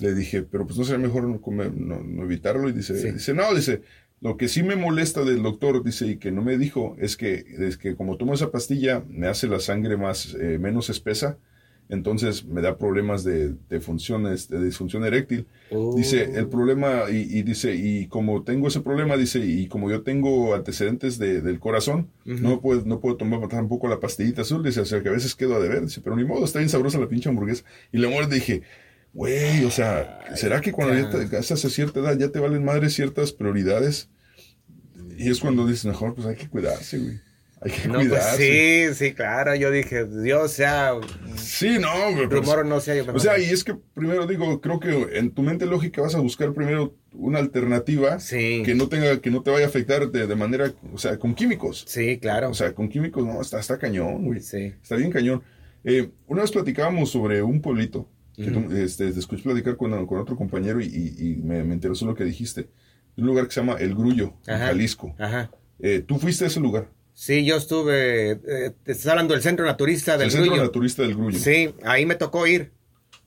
[0.00, 2.68] Le dije, pero pues no sería mejor no, comer- no, no evitarlo.
[2.68, 3.10] Y dice, Sí.
[3.12, 3.80] dice, no, dice,
[4.20, 7.44] lo que sí me molesta del doctor, dice, y que no me dijo, es que,
[7.58, 11.38] es que como tomo esa pastilla, me hace la sangre más, eh, menos espesa,
[11.88, 15.46] entonces me da problemas de, de funciones, de disfunción eréctil.
[15.94, 20.02] Dice, el problema, y, y dice, y como tengo ese problema, dice, y como yo
[20.02, 24.80] tengo antecedentes de- del corazón, no, puedo, no puedo tomar tampoco la pastillita azul, dice,
[24.80, 26.98] o sea, que a veces quedo a deber, dice, pero ni modo, está bien sabrosa
[26.98, 27.64] la pinche hamburguesa.
[27.90, 28.62] Y le muerde dije,
[29.18, 32.64] güey, o sea, ¿será que cuando ya te casas a cierta edad ya te valen
[32.64, 34.08] madre ciertas prioridades?
[35.16, 37.20] Y es cuando dices, mejor, pues hay que cuidarse, güey.
[37.60, 38.88] Hay que No, pues cuidarse.
[38.92, 39.52] sí, sí, claro.
[39.56, 40.92] Yo dije, Dios sea
[41.34, 42.28] Sí, no, güey.
[42.28, 42.94] pues, no sea.
[42.94, 46.14] Yo o sea, y es que primero digo, creo que en tu mente lógica vas
[46.14, 48.62] a buscar primero una alternativa Sí.
[48.64, 51.34] que no tenga, que no te vaya a afectar de, de manera, o sea, con
[51.34, 51.84] químicos.
[51.88, 52.50] Sí, claro.
[52.50, 54.40] O sea, con químicos no, está, está cañón, güey.
[54.40, 54.72] Sí.
[54.80, 55.42] Está bien cañón.
[55.82, 58.08] Eh, una vez platicábamos sobre un pueblito,
[58.46, 62.06] tú- este, te escuché platicar con, con otro compañero y, y- y me, me interesó
[62.06, 62.68] lo que dijiste.
[63.16, 64.66] Un lugar que se llama El Grullo, en.
[64.66, 65.14] Jalisco.
[65.18, 65.50] Ajá.
[65.80, 66.88] Eh, ¿Tú fuiste a ese lugar?
[67.14, 68.30] Sí, yo estuve.
[68.32, 70.62] eh, te estás hablando del centro naturista del el centro Grullo.
[70.62, 71.38] naturista del Grullo.
[71.38, 72.70] Sí, ahí me tocó ir.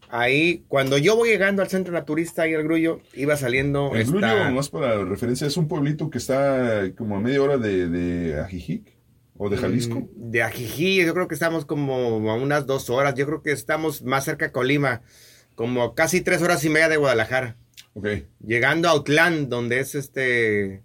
[0.10, 3.92] Ahí, cuando yo voy llegando al centro naturista y el Grullo, iba saliendo.
[3.96, 7.58] El esta- Grullo, más para referencia, es un pueblito que está como a media hora
[7.58, 8.94] de, de Ajijic
[9.44, 10.02] o de Jalisco.
[10.02, 13.16] Mm, De Ajijí, yo creo que estamos como a unas dos horas.
[13.16, 15.02] Yo creo que estamos más cerca de Colima,
[15.56, 17.58] como casi tres horas y media de Guadalajara.
[17.94, 18.08] Ok,
[18.46, 20.84] Llegando a Autlán, donde es este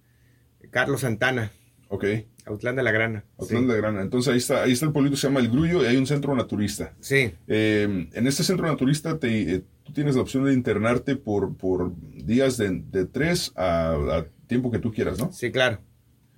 [0.71, 1.53] Carlos Santana,
[1.89, 2.05] ok.
[2.47, 3.25] Autlán de la Grana.
[3.39, 4.01] Autlán de la Grana.
[4.03, 6.35] Entonces ahí está, ahí está el pueblito, se llama El Grullo y hay un centro
[6.35, 6.95] naturista.
[7.01, 11.57] Sí, Eh, en este centro naturista te, eh, tú tienes la opción de internarte por,
[11.57, 15.31] por días de, de tres a, a tiempo que tú quieras, ¿no?
[15.33, 15.81] sí, claro.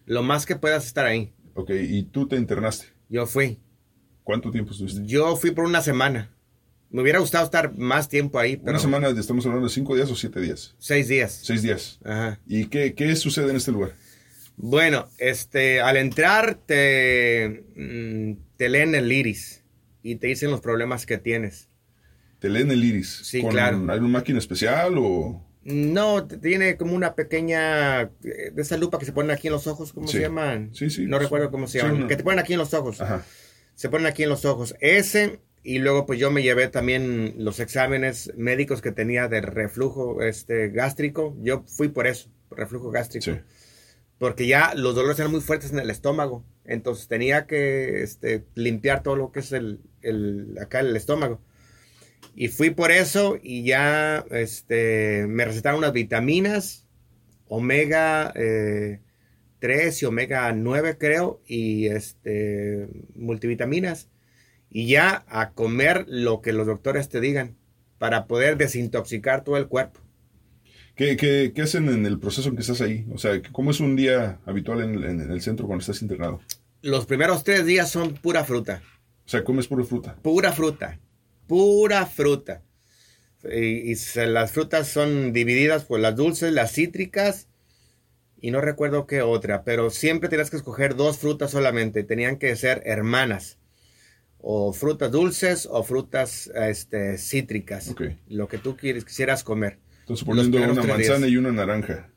[0.07, 1.35] Lo más que puedas estar ahí.
[1.59, 2.87] Ok, y tú te internaste.
[3.09, 3.59] Yo fui.
[4.23, 5.01] ¿Cuánto tiempo estuviste?
[5.05, 6.31] Yo fui por una semana.
[6.89, 10.09] Me hubiera gustado estar más tiempo ahí, pero Una semana, estamos hablando de cinco días
[10.09, 10.77] o siete días.
[10.79, 11.41] seis días.
[11.43, 11.99] Seis días.
[12.05, 12.39] Ajá.
[12.47, 13.97] ¿Y qué, qué sucede en este lugar?
[14.57, 19.65] Bueno, este, al entrar te, mm, te leen el iris
[20.05, 21.69] y te dicen los problemas que tienes.
[22.39, 23.21] ¿Te leen el iris?
[23.25, 23.79] Sí, ¿Con claro.
[23.91, 25.45] ¿Hay una máquina especial o...?
[25.69, 29.67] No, tiene como una pequeña eh, de esa lupa que se ponen aquí en los
[29.67, 30.17] ojos, ¿cómo Sí.
[30.17, 30.71] se llaman?
[30.75, 31.07] Sí, sí.
[31.07, 32.09] No recuerdo cómo se llaman.
[32.09, 33.01] Que te ponen aquí en los ojos.
[33.01, 33.25] Ajá.
[33.75, 34.75] Se ponen aquí en los ojos.
[34.81, 40.23] Ese y luego pues yo me llevé también los exámenes médicos que tenía de reflujo
[40.23, 41.37] este gástrico.
[41.43, 43.25] Yo fui por eso, reflujo gástrico.
[43.25, 43.39] Sí.
[44.19, 46.45] porque ya los dolores eran muy fuertes en el estómago.
[46.65, 51.41] Entonces tenía que este, limpiar todo lo que es el, el- acá el estómago.
[52.35, 56.87] Y fui por eso y ya este, me recetaron unas vitaminas,
[57.49, 59.01] omega eh,
[59.61, 64.09] 3 y omega 9 creo, y este, multivitaminas.
[64.71, 67.57] Y ya a comer lo que los doctores te digan
[67.99, 70.01] para poder desintoxicar todo el cuerpo.
[70.95, 73.07] ¿Qué, qué, qué hacen en el proceso en que estás ahí?
[73.13, 76.41] O sea, ¿cómo es un día habitual en, en- en el centro cuando estás internado?
[76.83, 78.83] Los primeros tres días son pura fruta.
[79.27, 80.17] O sea, comes pura fruta.
[80.23, 80.99] Pura fruta.
[81.49, 82.63] Pura fruta.
[83.45, 87.49] Y, y se- las frutas son divididas por las dulces, las cítricas
[88.41, 92.05] y no recuerdo qué otra, pero siempre tenías que escoger dos frutas solamente.
[92.05, 93.59] Tenían que ser hermanas.
[94.41, 97.89] O frutas dulces o frutas este, cítricas.
[98.29, 99.79] Lo que tú quieres, quisieras comer.
[100.01, 101.31] Entonces, poniendo una manzana días.
[101.31, 102.09] y una naranja.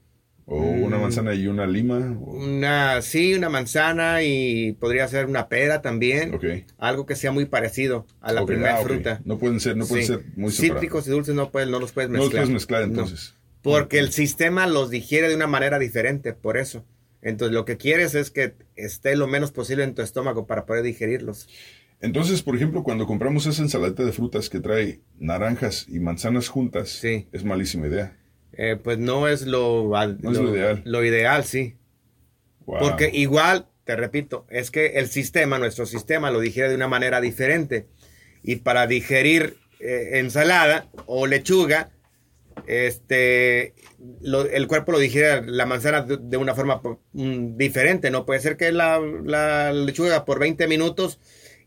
[0.53, 1.01] O una Mm.
[1.01, 2.17] manzana y una lima.
[2.19, 6.37] o- Una, sí, una manzana y podría ser una pera también.
[6.77, 9.21] Algo que sea muy parecido a la primera ah, fruta.
[9.23, 10.13] No pueden ser, no pueden Sí.
[10.13, 10.81] ser muy separados.
[10.81, 12.41] Cítricos y dulces no, puedes, no los puedes No mezclar.
[12.41, 12.87] los puedes mezclar No.
[12.87, 13.33] entonces.
[13.61, 16.83] Porque el sistema los digiere de una manera diferente, por eso.
[17.21, 20.83] Entonces lo que quieres es que esté lo menos posible en tu estómago para poder
[20.83, 21.47] digerirlos.
[22.01, 26.89] Entonces, por ejemplo, cuando compramos esa ensalada de frutas que trae naranjas y manzanas juntas,
[26.89, 27.27] Sí.
[27.31, 28.17] es malísima idea.
[28.53, 29.89] Eh, pues no es lo,
[30.19, 30.81] No lo ideal.
[30.85, 31.75] Lo ideal, sí.
[32.65, 32.79] Wow.
[32.79, 37.21] Porque igual, te repito, es que el sistema, nuestro sistema, lo digiere de una manera
[37.21, 37.87] diferente.
[38.43, 41.91] Y para digerir eh, ensalada o lechuga,
[42.67, 43.73] este,
[44.21, 46.81] lo- el cuerpo lo digiere la manzana de, de una forma
[47.13, 48.11] mm, diferente.
[48.11, 51.19] No puede ser que la, la lechuga por 20 minutos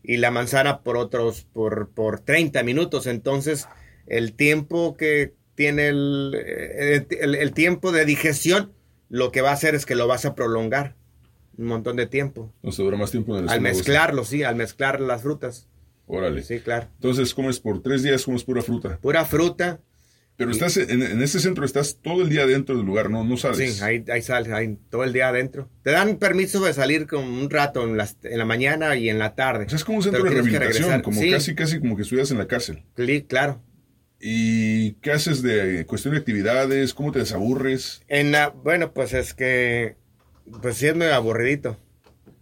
[0.03, 3.07] y la manzana por otros, por, por 30 minutos.
[3.07, 3.67] Entonces,
[4.07, 8.71] el tiempo que tiene el, eh, el- el tiempo de digestión,
[9.09, 10.95] lo que va a hacer es que lo vas a prolongar
[11.57, 12.53] un montón de tiempo.
[12.61, 15.67] Nos dura más tiempo en el Al mezclarlo, sí, al mezclar las frutas.
[16.07, 16.43] Órale.
[16.43, 16.87] Sí, claro.
[16.95, 18.97] Entonces, comes por tres días, comes pura fruta.
[19.01, 19.79] Pura fruta.
[20.37, 23.37] Pero estás en, en ese centro, estás todo el día dentro del lugar, no, no
[23.37, 23.75] sales.
[23.77, 25.69] Sí, ahí, ahí sales, ahí todo el día adentro.
[25.81, 29.17] Te dan permiso de salir con un rato en, las- en la mañana y en
[29.17, 29.63] la tarde.
[29.65, 32.31] O sea, es como un centro de rehabilitación, como Sí, casi, casi como que estuvieras
[32.31, 32.83] en la cárcel.
[32.97, 33.61] cli- claro.
[34.27, 36.95] ¿Y qué haces de cuestión de actividades?
[36.95, 38.01] ¿Cómo te desaburres?
[38.07, 39.97] En la, bueno, pues es que,
[40.63, 41.77] pues sí es medio aburridito.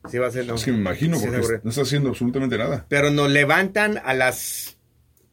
[0.10, 0.56] Sí va a ser, no.
[0.56, 2.86] Es que me imagino, Sí porque no estás haciendo absolutamente nada.
[2.88, 4.78] Pero nos levantan a las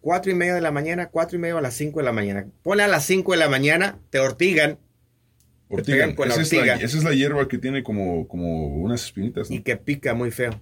[0.00, 2.48] cuatro y media de la mañana, cuatro y media a las cinco de la mañana.
[2.64, 4.80] Ponle a las cinco de la mañana, te ortigan
[5.68, 6.74] Ortigan, pegan con esa, es la, ortiga.
[6.74, 9.54] esa es la hierba que tiene como, como unas espinitas, ¿no?
[9.54, 10.60] y que pica muy feo.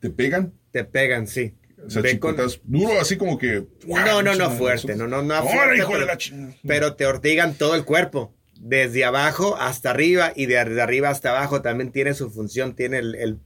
[0.00, 0.54] ¿Te pegan?
[0.70, 1.52] Te pegan, sí.
[1.86, 3.64] O sea, con- chicotas duro, así como que...
[3.86, 6.54] No, no, no fuerte, no, no, no ¡Ahora, fuerte, hijo de pero, la chingada!
[6.66, 11.30] pero te ortigan todo el cuerpo, desde abajo hasta arriba y de, de arriba hasta
[11.30, 13.38] abajo también tiene su función, tiene el, el-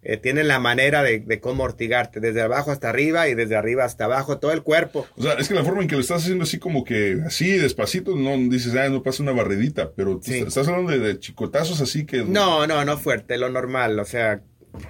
[0.00, 3.84] eh, tiene la manera de, de cómo ortigarte, desde abajo hasta arriba y desde arriba
[3.84, 5.08] hasta abajo, todo el cuerpo.
[5.16, 7.58] O sea, es que la forma en que lo estás haciendo así como que así,
[7.58, 10.38] despacito, no dices, ah, no pasa una barridita, pero Sí.
[10.38, 12.18] estás hablando de, de chicotazos así que...
[12.18, 14.40] No, no, no fuerte, lo normal, o sea,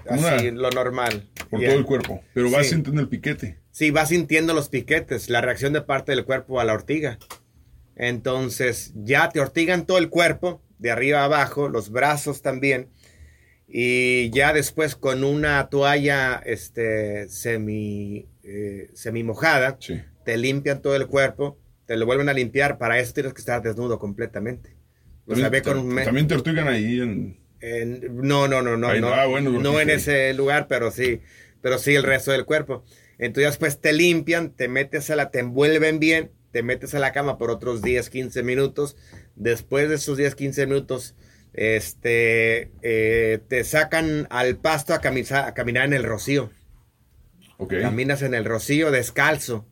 [0.08, 1.28] así, lo normal.
[1.50, 2.74] Por todo el cuerpo, pero vas Sí.
[2.74, 3.58] sintiendo el piquete.
[3.70, 7.18] Sí, vas sintiendo los piquetes, la reacción de parte del cuerpo a la ortiga.
[7.96, 12.88] Entonces, ya te ortigan todo el cuerpo, de arriba a abajo, los brazos también.
[13.66, 20.00] Y ya después con una toalla este, semi, eh, semi mojada, Sí.
[20.24, 22.78] te limpian todo el cuerpo, te lo vuelven a limpiar.
[22.78, 24.76] Para eso tienes que estar desnudo completamente.
[25.26, 27.38] O sea, ve También, con un me- también te ortigan ahí en...
[27.62, 31.20] no, no, no, no, Ahí no, no, bueno, no porque- en ese lugar, pero sí,
[31.60, 32.84] pero sí el resto del cuerpo.
[33.18, 37.12] Entonces después te limpian, te metes a la, te envuelven bien, te metes a la
[37.12, 38.96] cama por otros 10, 15 minutos.
[39.34, 41.14] Después de esos 10, 15 minutos,
[41.52, 46.50] este, eh, te sacan al pasto a, camisa- a caminar en el rocío.
[47.56, 47.74] Ok.
[47.80, 49.66] Caminas en el rocío descalzo.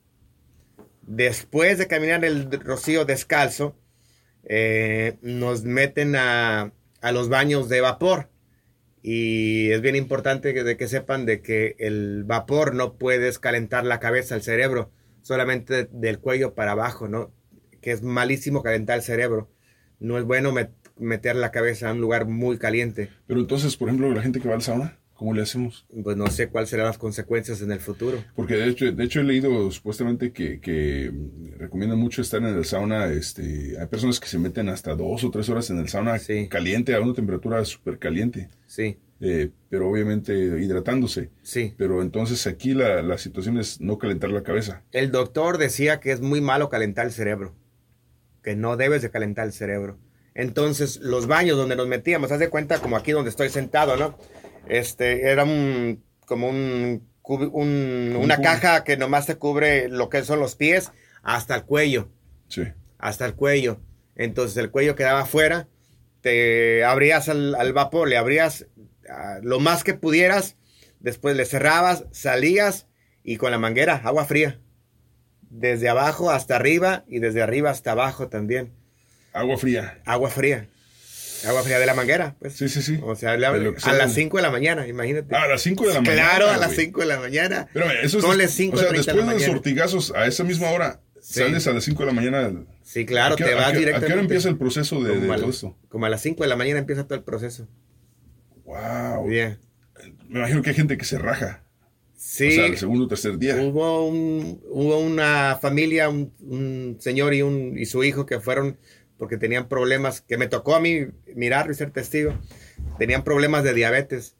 [1.03, 3.78] Después de caminar en el rocío descalzo,
[4.49, 6.72] eh, nos meten a,
[7.07, 8.29] a los baños de vapor.
[9.03, 13.85] Y es bien importante que, de que sepan de que el vapor no puedes calentar
[13.85, 14.91] la cabeza, el cerebro,
[15.23, 17.33] solamente del cuello para abajo, ¿no?
[17.81, 19.49] Que es malísimo calentar el cerebro.
[20.01, 23.11] No es bueno met- meter la cabeza a un lugar muy caliente.
[23.29, 25.87] Pero entonces, por ejemplo, la gente que va al sauna, ¿cómo le hacemos?
[26.05, 28.23] Pues no sé cuáles serán las consecuencias en el futuro.
[28.35, 31.11] Porque de hecho, de hecho he leído supuestamente que, que
[31.59, 33.07] recomiendan mucho estar en el sauna.
[33.07, 36.49] Este, hay personas que se meten hasta dos o tres horas en el sauna Sí.
[36.49, 41.31] caliente, a una temperatura súper caliente, Sí, eh, pero obviamente hidratándose.
[41.43, 41.75] sí.
[41.79, 44.83] Pero entonces aquí la, la situación es no calentar la cabeza.
[44.93, 47.55] El doctor decía que es muy malo calentar el cerebro,
[48.43, 49.99] que no debes de calentar el cerebro.
[50.35, 54.19] Entonces, los baños donde nos metíamos, haz de cuenta como aquí donde estoy sentado, ¿no?
[54.69, 60.55] Este, era un, como un, una caja que nomás te cubre lo que son los
[60.57, 60.93] pies
[61.23, 62.09] hasta el cuello,
[62.49, 62.62] Sí.
[62.99, 63.81] hasta el cuello.
[64.14, 65.69] Entonces, el cuello quedaba afuera,
[66.21, 68.67] te abrías al, al vapor, le abrías
[69.11, 70.57] ah, lo más que pudieras,
[71.01, 72.87] después le cerrabas, salías
[73.23, 74.61] y con la manguera, agua fría
[75.51, 78.73] desde abajo hasta arriba y desde arriba hasta abajo también.
[79.33, 80.01] Agua fría.
[80.05, 80.69] Agua fría.
[81.45, 82.55] Agua fría de la manguera, pues.
[82.55, 82.99] Sí, sí, sí.
[83.03, 85.34] O sea, que a las 5 de la mañana, imagínate.
[85.34, 86.22] Ah, a las 5 de la mañana.
[86.22, 86.87] Claro, a las güey.
[86.87, 87.68] 5 de la mañana.
[87.72, 88.24] Pero eso es.
[88.24, 89.57] Ponle 5 o sea, de después la de los mañana.
[89.57, 91.41] ortigazos, a esa misma hora, Sí.
[91.41, 92.64] sales a las 5 de la mañana.
[92.84, 94.12] Sí, claro, ¿A qué- te a vas qué- ¿A qué directamente.
[94.12, 95.76] hora empieza el proceso de, de todo esto?
[95.89, 97.68] Como a las 5 de la mañana empieza todo el proceso.
[98.64, 99.28] Wow.
[99.30, 99.59] Yeah.
[100.28, 101.62] Me imagino que hay gente que se raja.
[102.16, 102.49] Sí.
[102.49, 103.57] O sea, el segundo o tercer día.
[103.57, 108.78] Hubo, un, hubo una familia, un, un señor y, un, y su hijo que fueron
[109.19, 112.35] porque tenían problemas, que me tocó a mí mirar y ser testigo,
[112.99, 114.37] tenían problemas de diabetes.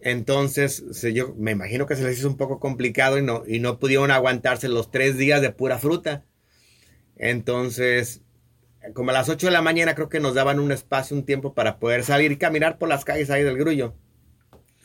[0.00, 0.84] Entonces,
[1.14, 4.10] yo me imagino que se les hizo un poco complicado y no, y no pudieron
[4.10, 6.24] aguantarse los tres días de pura fruta.
[7.16, 8.22] Entonces,
[8.94, 11.54] como a las 8 de la mañana creo que nos daban un espacio, un tiempo
[11.54, 13.94] para poder salir y caminar por las calles ahí del grullo.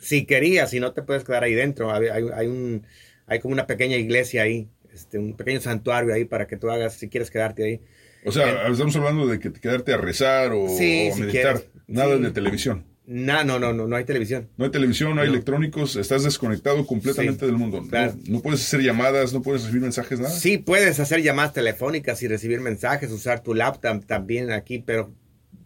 [0.00, 1.92] Si querías, si no te puedes quedar ahí dentro.
[1.92, 2.84] Hay un,
[3.26, 6.94] hay como una pequeña iglesia ahí, este, un pequeño santuario ahí para que tú hagas,
[6.94, 7.80] si quieres quedarte ahí.
[8.24, 11.20] O sea, estamos hablando de que te quedarte a rezar o, Sí, o a si
[11.22, 11.62] meditar.
[11.88, 12.22] Nada Sí.
[12.22, 12.84] de televisión.
[13.04, 14.48] No, no, no, no, no hay televisión.
[14.56, 17.80] No hay televisión, no hay electrónicos, estás desconectado completamente Sí, del mundo.
[17.82, 18.14] No- claro.
[18.28, 20.30] No, puedes hacer llamadas, no puedes recibir mensajes, nada.
[20.32, 25.12] Sí, puedes hacer llamadas telefónicas y recibir mensajes, usar tu laptop también aquí, pero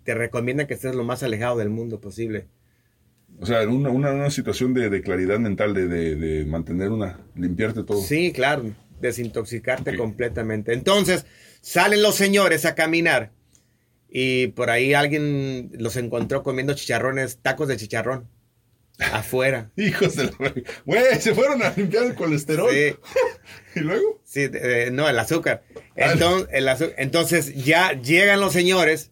[0.05, 2.47] te recomiendan que estés lo más alejado del mundo posible.
[3.39, 7.21] O sea, una, una, una situación de, de claridad mental, de, de- de mantener una,
[7.35, 8.01] limpiarte todo.
[8.01, 10.73] Sí, claro, desintoxicarte completamente.
[10.73, 11.27] Entonces,
[11.67, 13.33] salen los señores a caminar
[14.09, 18.29] y por ahí alguien los encontró comiendo chicharrones, tacos de chicharrón,
[19.13, 19.73] afuera.
[19.77, 20.55] Hijos de la...
[20.85, 22.71] Güey, se fueron a limpiar el colesterol.
[22.73, 22.95] Sí.
[23.75, 24.23] ¿Y luego?
[24.25, 24.49] Sí,
[24.93, 25.65] no, el azúcar.
[25.97, 29.11] Entonces, el azu- entonces ya llegan los señores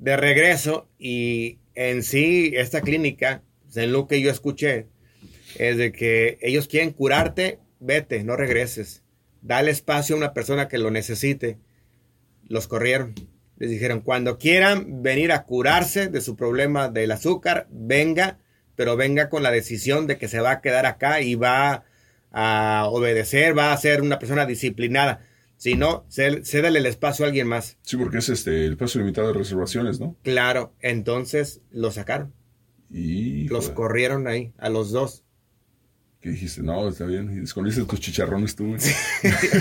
[0.00, 3.44] de regreso y en sí esta clínica,
[3.76, 4.88] en lo que yo escuché,
[5.56, 9.04] es de que ellos quieren curarte, vete, no regreses.
[9.42, 11.56] Dale espacio a una persona que lo necesite.
[12.48, 13.14] Los corrieron.
[13.56, 18.38] Les dijeron, cuando quieran venir a curarse de su problema del azúcar, venga,
[18.76, 21.84] pero venga con la decisión de que se va a quedar acá y va
[22.30, 25.24] a obedecer, va a ser una persona disciplinada.
[25.56, 27.78] Si no, cé- cédele el espacio a alguien más.
[27.82, 30.16] Sí, porque es este el paso limitado de reservaciones, ¿no?
[30.22, 32.32] Claro, entonces lo sacaron.
[32.90, 35.24] Y Los corrieron ahí, a los dos.
[36.28, 38.66] Que dijiste, no, está bien, y escondiste tus chicharrones tú.
[38.68, 38.80] güey.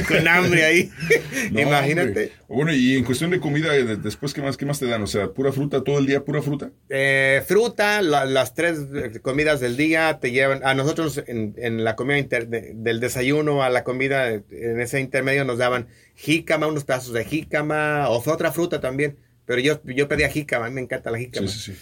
[0.08, 0.92] Con hambre ahí.
[1.52, 2.08] No, Imagínate.
[2.10, 2.32] hombre.
[2.50, 5.02] Bueno, y en cuestión de comida, de- después, ¿qué más, ¿qué más te dan?
[5.02, 6.72] O sea, pura fruta, todo el día, pura fruta.
[6.90, 10.62] Eh, fruta, la- las tres eh, comidas del día te llevan.
[10.66, 15.00] A nosotros en, en la comida inter- de- del desayuno a la comida, en ese
[15.00, 19.18] intermedio nos daban jícama, unos pedazos de jícama, o fue otra fruta también.
[19.46, 21.48] Pero yo, yo pedía jícama, a mí me encanta la jícama.
[21.48, 21.80] Sí, sí, sí.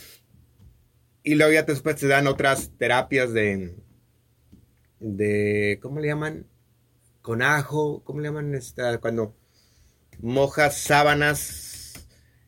[1.23, 3.73] Y luego ya después te dan otras terapias de,
[5.05, 6.47] de, ¿cómo le llaman?
[7.21, 8.55] Con ajo, ¿cómo le llaman?
[8.55, 9.35] Esta, cuando
[10.19, 11.93] mojas sábanas,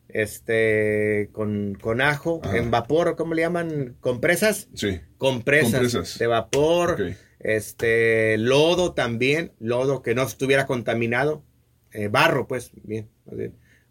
[0.08, 2.56] este, con, con ajo, Ajá.
[2.56, 3.96] en vapor, ¿cómo le llaman?
[4.00, 4.68] ¿Compresas?
[4.74, 5.00] Sí.
[5.18, 6.18] Compresas, Compresas.
[6.18, 11.44] de vapor, este, lodo también, lodo que no estuviera contaminado,
[11.92, 13.08] eh, barro, pues, bien.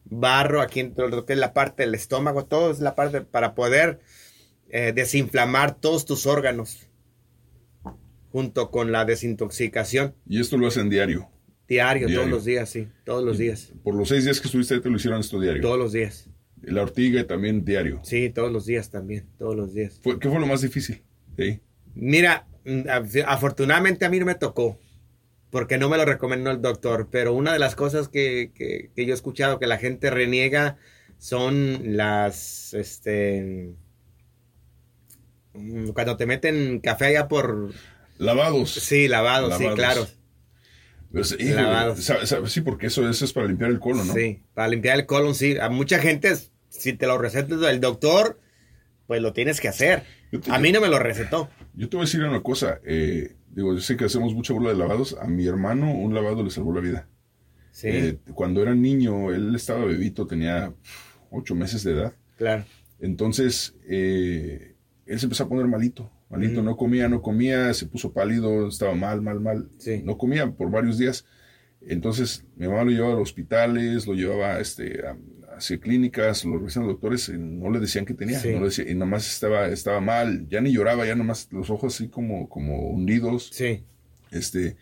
[0.05, 3.21] barro aquí en todo lo que es la parte del estómago, todo es la parte
[3.21, 3.99] para poder
[4.69, 6.86] eh, desinflamar todos tus órganos,
[8.37, 11.27] junto con la desintoxicación Y esto lo hacen diario.
[11.67, 12.17] diario, Diario.
[12.19, 14.91] todos los días, sí, todos los días, Por los seis días que estuviste ahí te
[14.91, 15.59] lo hicieron esto diario.
[15.63, 16.29] todos los días,
[16.61, 17.99] La ortiga también diario.
[18.03, 19.99] sí, todos los días también, todos los días.
[20.03, 21.01] Fue- ¿Qué fue lo más difícil?
[21.35, 21.59] Sí.
[21.95, 24.77] Mira, mm, af- afortunadamente a mí no me tocó,
[25.49, 29.05] porque no me lo recomendó el doctor, pero una de las cosas que, que- que
[29.07, 30.77] yo he escuchado que la gente reniega
[31.17, 33.73] son las, este,
[35.53, 37.71] mm, cuando te meten café allá por,
[38.17, 38.71] Lavados.
[38.71, 39.75] sí, lavado, sí, Lavados.
[39.75, 40.07] claro,
[41.11, 42.11] Pues, Lavados.
[42.51, 44.13] sí, porque eso, eso es para limpiar el colon, ¿no?
[44.13, 46.33] sí, para limpiar el colon, sí, a mucha gente,
[46.69, 48.39] si te lo receta el doctor,
[49.07, 50.03] pues lo tienes que hacer.
[50.31, 51.49] Te- A mí no me lo recetó.
[51.73, 52.79] Yo te voy a decir una cosa.
[52.85, 55.15] eh, digo, yo sé que hacemos mucha burla de lavados.
[55.21, 57.07] A mi hermano un lavado le salvó la vida.
[57.71, 60.73] Sí, Eh, cuando era niño, él estaba bebito, tenía
[61.31, 62.13] ocho meses de edad.
[62.37, 62.65] claro.
[62.99, 66.11] Entonces, eh, él se empezó a poner malito.
[66.29, 66.63] Malito, Ujú.
[66.63, 69.69] no comía, no comía, se puso pálido, estaba mal, mal, mal.
[69.77, 70.01] Sí.
[70.03, 71.25] No comía por varios días.
[71.81, 75.15] Entonces, mi mamá lo llevaba a los hospitales, lo llevaba este, a,
[75.55, 78.49] hacia clínicas, lo revisaban los doctores, y no le decían que tenía, Sí.
[78.51, 81.47] no le decían- y nada más estaba, estaba mal, ya ni lloraba, ya nada más
[81.51, 83.49] los ojos así como, como hundidos.
[83.53, 83.83] Sí,
[84.31, 84.75] Este,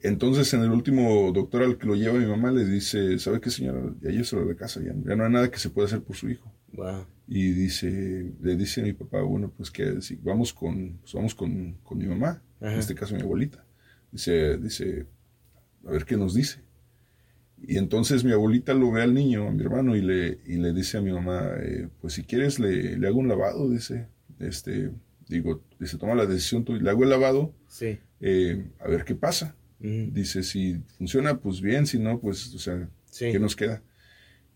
[0.00, 3.50] entonces, en el último doctor al que lo lleva mi mamá le dice, ¿sabe qué
[3.50, 3.80] señora?
[4.00, 6.28] Ya lléveselo de casa, ya, ya no hay nada que se pueda hacer por su
[6.28, 6.52] hijo.
[6.72, 7.04] wow.
[7.30, 11.34] Y dice, le dice a mi papá, bueno, pues que si vamos con, pues vamos
[11.34, 13.64] con, con mi mamá, en este caso mi abuelita.
[14.10, 15.06] Dice, dice,
[15.86, 16.60] a ver qué nos dice.
[17.60, 20.72] Y entonces mi abuelita lo ve al niño, a mi hermano, y le, y le
[20.72, 24.06] dice a mi mamá, eh, pues si quieres le, le hago un lavado, dice,
[24.38, 24.90] este,
[25.28, 27.98] digo, dice, toma la decisión tú, y le hago el lavado, Sí.
[28.20, 29.54] eh, a ver qué pasa.
[29.80, 33.30] Dice, si funciona, pues bien, si no, pues, o sea, Sí.
[33.30, 33.82] ¿qué nos queda?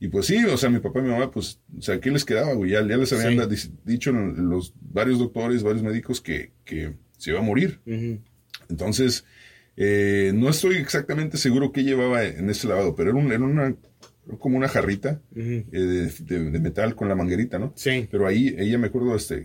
[0.05, 2.25] Y pues sí, o sea, mi papá y mi mamá, pues, o sea, ¿qué les
[2.25, 2.73] quedaba, güey?
[2.73, 3.71] Ya, ya les habían Sí.
[3.85, 7.79] dicho los varios doctores, varios médicos que, que se iba a morir.
[8.69, 9.25] Entonces,
[9.77, 13.77] eh, no estoy exactamente seguro qué llevaba en ese lavado, pero era, un- era una,
[14.39, 17.73] como una jarrita eh, de, de- de metal con la manguerita, ¿no?
[17.77, 18.09] Sí.
[18.11, 19.41] Pero ahí, ella me acuerdo, este,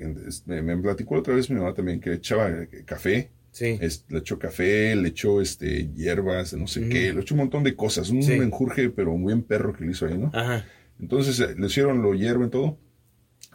[0.45, 3.77] me, me platicó otra vez mi mamá también que echaba eh, café, Sí.
[3.81, 7.63] es- le echó café, le echó este, hierbas, no sé qué, le echó un montón
[7.63, 8.33] de cosas, un Sí.
[8.33, 10.29] enjurje, pero un buen perro que le hizo ahí, ¿no?
[10.33, 10.65] Ajá.
[10.99, 12.77] Entonces eh, le hicieron, lo hierven todo,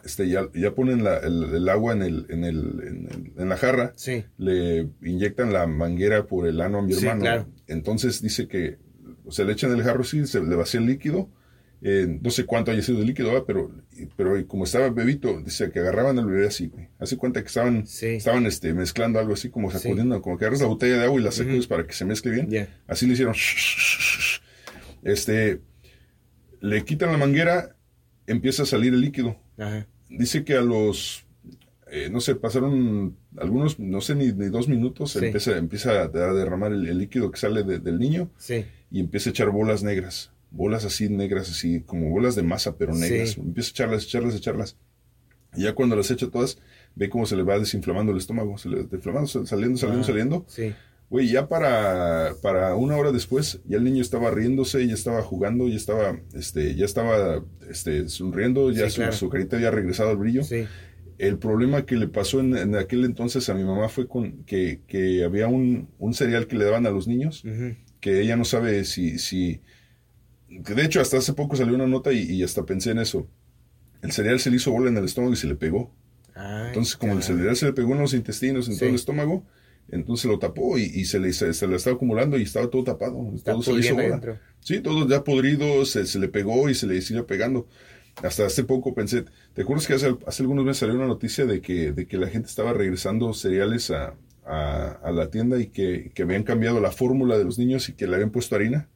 [0.03, 3.49] este, ya, ya ponen la- el, el agua en, el, en, el, en, el- en
[3.49, 4.25] la jarra, Sí.
[4.37, 7.21] le inyectan la manguera por el ano a mi hermano.
[7.21, 7.47] claro.
[7.67, 8.79] Entonces dice que,
[9.23, 11.29] o sea, le echan el jarro, sí, se le vacía el líquido,
[11.85, 13.43] eh, no sé cuánto haya sido el líquido, ¿verdad?
[13.45, 13.69] pero,
[14.15, 16.87] pero como estaba bebito, dice que agarraban al bebé así, güey.
[16.97, 18.05] Hace cuenta que estaban, Sí.
[18.07, 19.79] estaban este, mezclando algo así, como Sí.
[19.79, 22.31] sacudiendo, como que agarras la botella de agua y la sacudes para que se mezcle
[22.31, 22.69] bien.
[22.87, 23.35] Así le hicieron.
[25.03, 25.61] Este,
[26.61, 27.75] le quitan la manguera,
[28.27, 29.37] empieza a salir el líquido.
[29.57, 29.85] Ajá.
[30.09, 31.25] Dice que a los,
[31.91, 35.25] eh, no sé, pasaron algunos, no sé, ni, ni dos minutos, Sí.
[35.25, 38.29] empieza, empieza a derramar el, el líquido que sale de- del niño
[38.91, 40.31] y empieza a echar bolas negras.
[40.55, 43.31] Bolas así negras, así como bolas de masa, pero negras.
[43.31, 43.41] Sí.
[43.41, 44.77] Empieza a echarlas, echarlas, echarlas.
[45.55, 46.57] Y ya cuando las echa todas,
[46.95, 50.45] ve cómo se le va desinflamando el estómago, se le desinflamando, saliendo, saliendo, Ah, saliendo.
[50.47, 50.73] Sí.
[51.09, 55.67] Güey, ya para, para una hora después, ya el niño estaba riéndose, ya estaba jugando,
[55.67, 59.11] ya estaba, este, ya estaba, este, sonriendo, ya Sí, su, claro.
[59.13, 60.43] su carita había regresado al brillo.
[60.43, 60.65] Sí.
[61.19, 64.81] El problema que le pasó en, en aquel entonces a mi mamá fue con que,
[64.87, 67.75] que había un, un cereal que le daban a los niños, Ujú.
[67.99, 69.61] que ella no sabe si, si,
[70.59, 73.27] de hecho hasta hace poco salió una nota y, y hasta pensé en eso.
[74.01, 75.95] El cereal se le hizo bola en el estómago y se le pegó.
[76.35, 78.79] Ay, Entonces, como el cereal se le pegó en los intestinos, en Sí.
[78.79, 79.45] todo el estómago,
[79.89, 82.83] entonces lo tapó y, y se, le, se, se le estaba acumulando y estaba todo
[82.83, 83.31] tapado.
[83.35, 84.23] Está todo se le hizo bola.
[84.61, 87.67] Sí, todo ya podrido, se, se le pegó y se le siguió pegando.
[88.21, 91.61] Hasta hace poco pensé, ¿te acuerdas que hace, hace algunos meses salió una noticia de
[91.61, 96.11] que, de que la gente estaba regresando cereales a, a, a la tienda y que,
[96.13, 98.89] que habían cambiado la fórmula de los niños y que le habían puesto harina?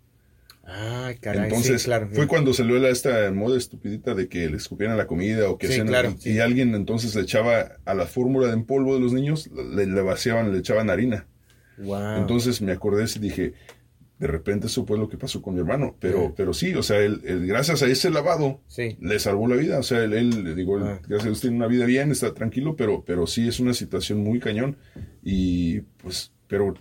[0.70, 1.44] Ay, caray.
[1.46, 2.10] Entonces, sí, claro.
[2.12, 5.74] fue cuando salió esta moda estupidita de que le escupieran la comida o que Sí,
[5.74, 6.32] hacían- claro, y, sí.
[6.34, 9.86] y alguien entonces le echaba a la fórmula de en polvo de los niños, le,
[9.86, 11.26] le vaciaban, le echaban harina.
[11.78, 12.18] Wow.
[12.18, 13.54] Entonces me acordé y dije,
[14.20, 15.96] de repente eso fue lo que pasó con mi hermano.
[16.02, 16.34] Pero, Sí.
[16.36, 18.98] pero sí, o sea, él, él, gracias a ese lavado, Sí.
[19.00, 19.80] le salvó la vida.
[19.80, 21.00] O sea, él, él, le digo, él, Ah.
[21.08, 24.20] gracias a Dios tiene una vida bien, está tranquilo, pero, pero sí es una situación
[24.24, 24.76] muy cañón.
[25.24, 26.74] Y pues, pero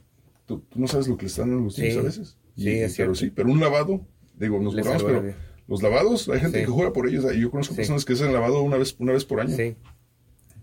[0.47, 1.99] tú, tú no sabes lo que le están dando a los niños Sí.
[2.01, 2.37] a veces.
[2.57, 3.15] Y- Sí, es pero cierto.
[3.17, 5.35] sí, pero un lavado, digo, nos la pero
[5.69, 6.65] los lavados, hay gente Sí.
[6.65, 7.25] que juega por ellos.
[7.37, 7.79] Yo conozco Sí.
[7.79, 9.57] personas que hacen lavado una vez, una vez por año.
[9.57, 9.77] Sí.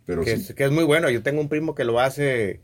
[0.06, 0.42] Pero que, sí.
[0.50, 1.10] es, que es muy bueno.
[1.10, 2.62] Yo tengo un primo que lo hace,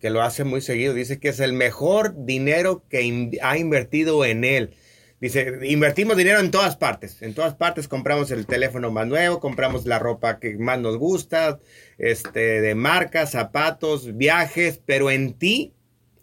[0.00, 0.92] que lo hace muy seguido.
[0.94, 4.74] Dice que es el mejor dinero que in- ha invertido en él.
[5.20, 7.22] Dice, invertimos dinero en todas partes.
[7.22, 11.60] En todas partes compramos el teléfono más nuevo, compramos la ropa que más nos gusta,
[11.96, 15.72] este, de marcas, zapatos, viajes, pero en ti,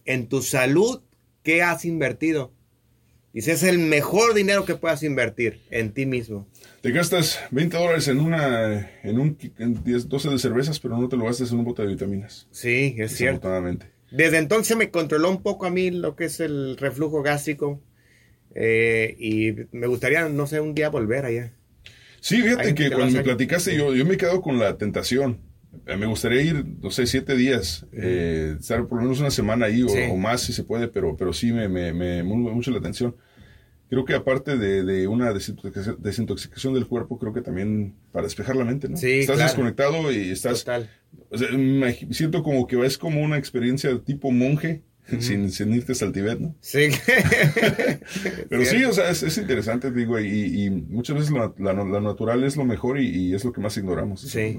[0.05, 1.01] en tu salud,
[1.43, 2.53] ¿qué has invertido?
[3.33, 6.47] Dice, es el mejor dinero que puedas invertir en ti mismo.
[6.81, 11.07] Te gastas 20 dólares en una, en un en 10, 12 de cervezas, pero no
[11.07, 12.47] te lo gastas en un bote de vitaminas.
[12.51, 13.49] Sí, es cierto.
[14.11, 17.81] Desde entonces me controló un poco a mí lo que es el reflujo gástrico.
[18.53, 21.53] eh, y me gustaría, no sé, un día volver allá.
[22.19, 25.39] Sí, fíjate que cuando me platicaste, yo, yo me he quedado con la tentación.
[25.85, 29.67] Eh, Me gustaría ir, no sé, siete días, eh, estar por lo menos una semana
[29.67, 29.99] ahí o, Sí.
[30.09, 33.15] o más si se puede, pero, pero sí me, me, me mucho la atención.
[33.89, 38.63] Creo que aparte de, de una desintoxicación, del cuerpo, creo que también para despejar la
[38.63, 38.95] mente, ¿no?
[38.95, 39.49] Sí, estás claro.
[39.49, 40.59] desconectado y estás...
[40.63, 40.89] Total.
[41.29, 44.81] o sea, me siento como que es como una experiencia tipo monje,
[45.19, 46.55] sin, sin irte hasta el Tibet, ¿no?
[46.61, 46.89] Sí.
[48.49, 52.43] Pero sí, o sea, es, es interesante, digo, y, y muchas veces lo, la, natural
[52.43, 54.57] es lo mejor y, y es lo que más ignoramos, Sí.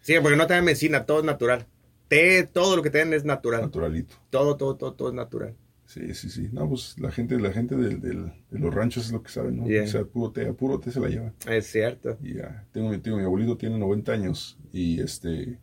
[0.00, 1.66] Sí, porque no te dan medicina, todo es natural.
[2.08, 3.62] Té, todo lo que te dan es natural.
[3.62, 4.14] Naturalito.
[4.30, 5.56] Todo, todo, todo, todo es natural.
[5.86, 6.48] Sí, sí, sí.
[6.52, 9.56] No, pues la gente, la gente del, del- de los ranchos es lo que saben,
[9.56, 9.66] ¿no?
[9.66, 9.82] Yeah.
[9.82, 11.34] O sea, puro té, a puro té se la llevan.
[11.48, 12.16] Es cierto.
[12.22, 15.58] Y ya, tengo, mi- tengo mi abuelito, tiene 90 años y este,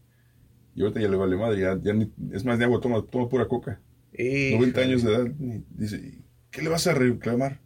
[0.76, 3.30] y ahorita ya le vale madre, ya, ya ni- es más de agua, toma, toma
[3.30, 3.80] pura coca.
[4.18, 7.60] Y, 90 años de edad, y dice, ¿y ¿qué le vas a reclamar?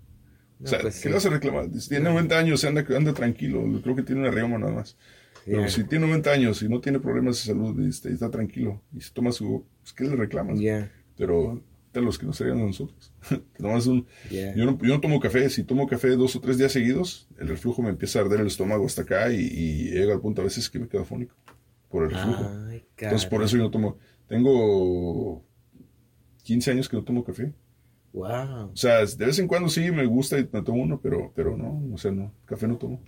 [0.64, 1.08] O sea, pues ¿qué sí.
[1.10, 1.70] le vas a reclamar?
[1.70, 4.98] Dice, tiene 90 años, anda, anda tranquilo, creo que tiene una rioma nada más.
[5.46, 5.70] Pero Yeah.
[5.70, 9.12] si tiene 90 años y no tiene problemas de salud, este, está tranquilo, y se
[9.12, 10.60] toma su, pues, ¿qué le reclamas?
[10.60, 10.92] Ya.
[11.18, 11.62] Pero
[11.98, 13.12] a los que nos traigan a nosotros.
[13.60, 14.56] Un, Yeah.
[14.56, 15.50] yo, no, yo no tomo café.
[15.50, 18.48] Si tomo café dos o tres días seguidos, el reflujo me empieza a arder el
[18.48, 21.36] estómago hasta acá y, y llega al punto a veces que me quedo afónico
[21.90, 22.52] por el reflujo.
[22.70, 23.98] Ay, Entonces, por eso yo no tomo.
[24.28, 25.44] Tengo
[26.48, 27.52] 15 años que no tomo café.
[28.14, 28.72] Wow.
[28.72, 31.58] O sea, de vez en cuando sí me gusta y me tomo uno, pero, pero
[31.58, 33.02] no, o sea, no, café no tomo.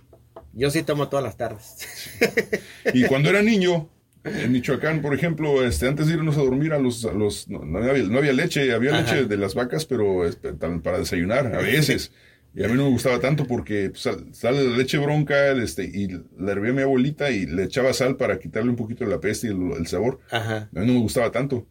[0.53, 1.77] Yo sí tomo todas las tardes.
[2.93, 3.87] Y cuando era niño,
[4.25, 7.59] en Michoacán, por ejemplo, este, antes de irnos a dormir a los, a los no,
[7.63, 9.01] no había, no había leche, había Ajá.
[9.15, 12.11] leche de las vacas, pero este, para desayunar, a veces.
[12.53, 15.83] Y a mí no me gustaba tanto porque pues, sal- sale la leche bronca este,
[15.85, 19.19] y la hervía mi abuelita y le echaba sal para quitarle un poquito de la
[19.21, 20.19] peste y el, el sabor.
[20.29, 20.67] Ajá.
[20.75, 21.65] A mí no me gustaba tanto.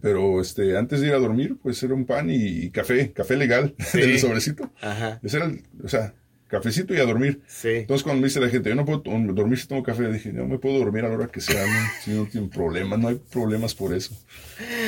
[0.00, 3.74] Pero este, antes de ir a dormir, pues era un pan y, café, café legal,
[3.92, 4.00] Sí.
[4.00, 4.70] del sobrecito.
[4.80, 5.20] Ajá.
[5.22, 6.14] Ese era el, o sea,
[6.48, 7.40] cafecito y a dormir.
[7.46, 7.68] Sí.
[7.68, 10.46] Entonces cuando me dice la gente, yo no puedo dormir si tomo café, dije, no
[10.46, 13.16] me puedo dormir a la hora que sea, no, si no tienen problemas, no hay
[13.30, 14.14] problemas por eso.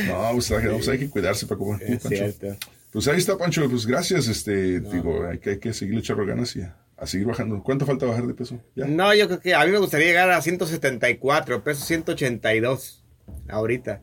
[0.06, 1.82] No, pues, pues, hay que cuidarse para comer.
[1.82, 2.56] Es cierto.
[2.90, 6.56] Pues ahí está, Pancho, pues gracias, este, digo, hay que, hay que seguirle echando ganas
[6.56, 7.62] y a, a seguir bajando.
[7.62, 8.62] ¿Cuánto falta bajar de peso?
[8.74, 8.86] ¿Ya?
[8.86, 13.04] No, yo creo que a mí me gustaría llegar a 174, peso 182
[13.48, 14.00] ahorita.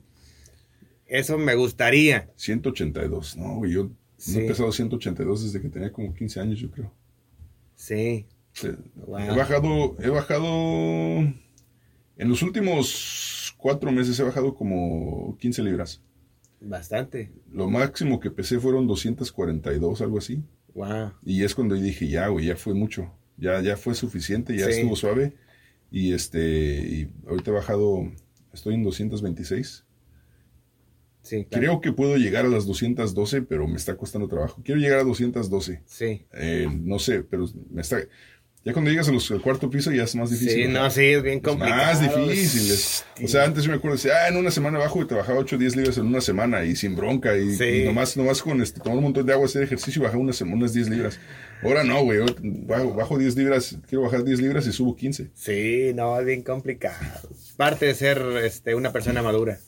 [1.08, 2.30] Eso me gustaría.
[2.36, 4.40] 182, no, güey, yo no Sí.
[4.40, 6.92] he pesado 182 desde que tenía como 15 años, yo creo.
[7.76, 8.26] Sí.
[8.96, 9.20] Wow.
[9.20, 10.48] He bajado, he bajado,
[12.18, 16.02] en los últimos cuatro meses he bajado como 15 libras.
[16.62, 17.32] Bastante.
[17.52, 20.42] Lo máximo que pesé fueron 242, algo así.
[20.74, 21.12] Wow.
[21.26, 23.12] Y es cuando dije, ya, güey, ya fue mucho.
[23.38, 24.80] Ya, ya fue suficiente, ya Sí.
[24.80, 25.34] estuvo suave.
[25.92, 28.12] Y este, y ahorita he bajado,
[28.54, 29.85] estoy en 226.
[31.26, 31.46] Sí.
[31.50, 31.62] claro.
[31.66, 34.62] Creo que puedo llegar a las 212, pero me está costando trabajo.
[34.64, 35.82] Quiero llegar a 212.
[35.86, 36.26] Sí.
[36.34, 37.98] Eh, no sé, pero me está...
[38.64, 40.66] Ya cuando llegas a los- al cuarto piso ya es más difícil.
[40.66, 41.84] Sí, no, sí, es bien Es complicado.
[41.84, 42.72] más difícil.
[42.72, 45.38] es- O sea, antes yo me acuerdo, decía, ah, en una semana bajo y trabajaba
[45.38, 47.64] 8 o 10 libras en una semana y sin bronca y, Sí.
[47.64, 50.42] y nomás, nomás con este, tomar un montón de agua, hacer ejercicio y bajar unas,
[50.42, 51.20] unas 10 libras.
[51.62, 52.18] Ahora no, güey,
[52.66, 55.30] bajo, bajo 10 libras, quiero bajar 10 libras y subo 15.
[55.36, 56.98] Sí, no, es bien complicado.
[57.58, 59.60] Parte de ser este, una persona madura.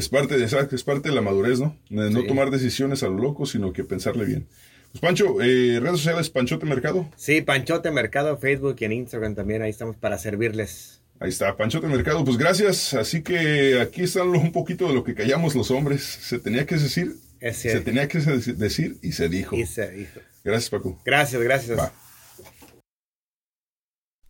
[0.00, 1.76] Es parte de esa, es parte de la madurez, ¿no?
[1.90, 2.26] De no Sí.
[2.26, 4.46] tomar decisiones a lo loco, sino que pensarle bien.
[4.92, 7.06] Pues Pancho, eh, redes sociales, Panchote Mercado.
[7.16, 9.60] Sí, Panchote Mercado, Facebook y en Instagram también.
[9.60, 11.02] Ahí estamos para servirles.
[11.18, 12.24] Ahí está, Panchote Mercado.
[12.24, 12.94] Pues gracias.
[12.94, 16.02] Así que aquí está un poquito de lo que callamos los hombres.
[16.02, 19.54] Se tenía que decir, Es se tenía que decir y se dijo.
[19.54, 20.18] Y se dijo.
[20.42, 20.98] Gracias, Paco.
[21.04, 21.78] Gracias, gracias.
[21.78, 21.92] Va.